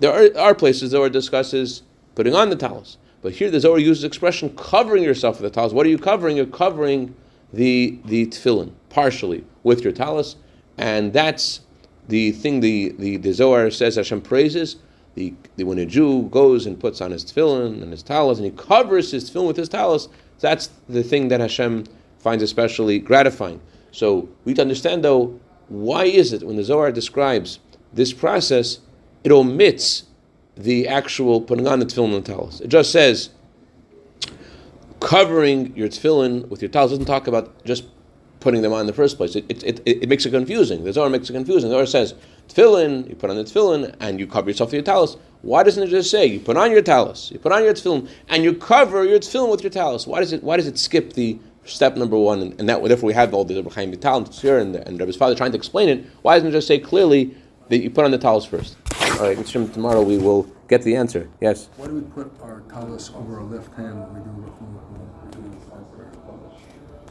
There 0.00 0.12
are, 0.12 0.38
are 0.38 0.54
places 0.54 0.82
the 0.82 0.88
Zohar 0.88 1.08
discusses 1.08 1.84
putting 2.16 2.34
on 2.34 2.50
the 2.50 2.56
talis. 2.56 2.98
But 3.22 3.32
here 3.32 3.50
the 3.50 3.60
Zohar 3.60 3.78
uses 3.78 4.02
the 4.02 4.08
expression 4.08 4.54
covering 4.56 5.02
yourself 5.02 5.40
with 5.40 5.50
the 5.50 5.54
talis. 5.54 5.72
What 5.72 5.86
are 5.86 5.88
you 5.88 5.96
covering? 5.96 6.36
You're 6.36 6.44
covering 6.44 7.16
the 7.50 7.98
the 8.04 8.26
tefillin 8.26 8.72
partially 8.90 9.42
with 9.62 9.84
your 9.84 9.94
talis, 9.94 10.36
and 10.76 11.14
that's 11.14 11.60
the 12.08 12.32
thing 12.32 12.60
the, 12.60 12.94
the, 12.98 13.16
the 13.16 13.32
Zohar 13.32 13.70
says 13.70 13.96
Hashem 13.96 14.20
praises. 14.20 14.76
The, 15.14 15.32
the, 15.56 15.64
when 15.64 15.78
a 15.78 15.86
Jew 15.86 16.28
goes 16.28 16.66
and 16.66 16.78
puts 16.78 17.00
on 17.00 17.10
his 17.10 17.24
tefillin 17.24 17.80
and 17.82 17.90
his 17.90 18.02
talis 18.02 18.36
and 18.36 18.44
he 18.44 18.50
covers 18.50 19.12
his 19.12 19.30
tefillin 19.30 19.46
with 19.46 19.56
his 19.56 19.70
talis, 19.70 20.08
that's 20.38 20.70
the 20.88 21.02
thing 21.02 21.28
that 21.28 21.40
Hashem 21.40 21.84
finds 22.18 22.42
especially 22.42 22.98
gratifying. 22.98 23.60
So 23.92 24.28
we 24.44 24.50
need 24.50 24.56
to 24.56 24.62
understand 24.62 25.04
though, 25.04 25.38
why 25.68 26.04
is 26.04 26.32
it 26.32 26.42
when 26.42 26.56
the 26.56 26.64
Zohar 26.64 26.92
describes 26.92 27.58
this 27.92 28.12
process, 28.12 28.78
it 29.24 29.32
omits 29.32 30.04
the 30.56 30.88
actual 30.88 31.40
putting 31.40 31.66
on 31.66 31.80
the 31.80 31.86
tefillin 31.86 32.16
and 32.16 32.24
talis. 32.24 32.60
It 32.60 32.68
just 32.68 32.92
says 32.92 33.30
covering 35.00 35.76
your 35.76 35.88
tefillin 35.88 36.48
with 36.48 36.62
your 36.62 36.70
talis. 36.70 36.92
It 36.92 36.96
doesn't 36.96 37.06
talk 37.06 37.26
about 37.26 37.64
just 37.64 37.84
putting 38.46 38.62
them 38.62 38.72
on 38.72 38.82
in 38.82 38.86
the 38.86 38.92
first 38.92 39.16
place. 39.16 39.34
It, 39.34 39.44
it, 39.48 39.64
it, 39.64 39.82
it 39.84 40.08
makes 40.08 40.24
it 40.24 40.30
confusing. 40.30 40.84
The 40.84 40.92
Zohar 40.92 41.10
makes 41.10 41.28
it 41.28 41.32
confusing. 41.32 41.68
The 41.68 41.74
Zohar 41.74 41.84
says 41.86 42.14
tefillin, 42.46 43.08
you 43.08 43.16
put 43.16 43.28
on 43.28 43.34
the 43.34 43.42
tefillin, 43.42 43.92
and 43.98 44.20
you 44.20 44.26
cover 44.28 44.48
yourself 44.48 44.68
with 44.68 44.74
your 44.74 44.82
talis. 44.84 45.16
Why 45.42 45.64
doesn't 45.64 45.82
it 45.82 45.88
just 45.88 46.12
say 46.12 46.26
you 46.26 46.38
put 46.38 46.56
on 46.56 46.70
your 46.70 46.80
talis, 46.80 47.32
you 47.32 47.40
put 47.40 47.50
on 47.50 47.64
your 47.64 47.74
tefillin, 47.74 48.08
and 48.28 48.44
you 48.44 48.54
cover 48.54 49.04
your 49.04 49.18
tefillin 49.18 49.50
with 49.50 49.64
your 49.64 49.70
talis? 49.70 50.06
Why 50.06 50.20
does 50.20 50.32
it 50.32 50.44
Why 50.44 50.56
does 50.56 50.68
it 50.68 50.78
skip 50.78 51.14
the 51.14 51.40
step 51.64 51.96
number 51.96 52.16
one? 52.16 52.40
And, 52.40 52.60
and 52.60 52.68
that 52.68 52.80
therefore 52.84 53.08
we 53.08 53.14
have 53.14 53.34
all 53.34 53.44
the 53.44 53.60
Chaim 53.74 53.90
Vital 53.90 54.24
here 54.26 54.60
and 54.60 54.76
and 54.76 55.00
Rebbe's 55.00 55.16
father 55.16 55.34
trying 55.34 55.50
to 55.50 55.58
explain 55.58 55.88
it. 55.88 56.06
Why 56.22 56.36
doesn't 56.36 56.50
it 56.50 56.52
just 56.52 56.68
say 56.68 56.78
clearly 56.78 57.34
that 57.68 57.78
you 57.78 57.90
put 57.90 58.04
on 58.04 58.12
the 58.12 58.18
talis 58.18 58.44
first? 58.44 58.76
All 59.18 59.26
right, 59.26 59.36
Mr. 59.36 59.72
tomorrow 59.72 60.02
we 60.02 60.18
will 60.18 60.44
get 60.68 60.82
the 60.82 60.94
answer. 60.94 61.28
Yes? 61.40 61.68
Why 61.78 61.88
do 61.88 61.94
we 61.94 62.02
put 62.02 62.30
our 62.42 62.60
talus 62.70 63.10
over 63.10 63.40
our 63.40 63.44
left 63.44 63.74
hand 63.74 63.98
when 63.98 64.14
we 64.14 64.20
do, 64.20 64.36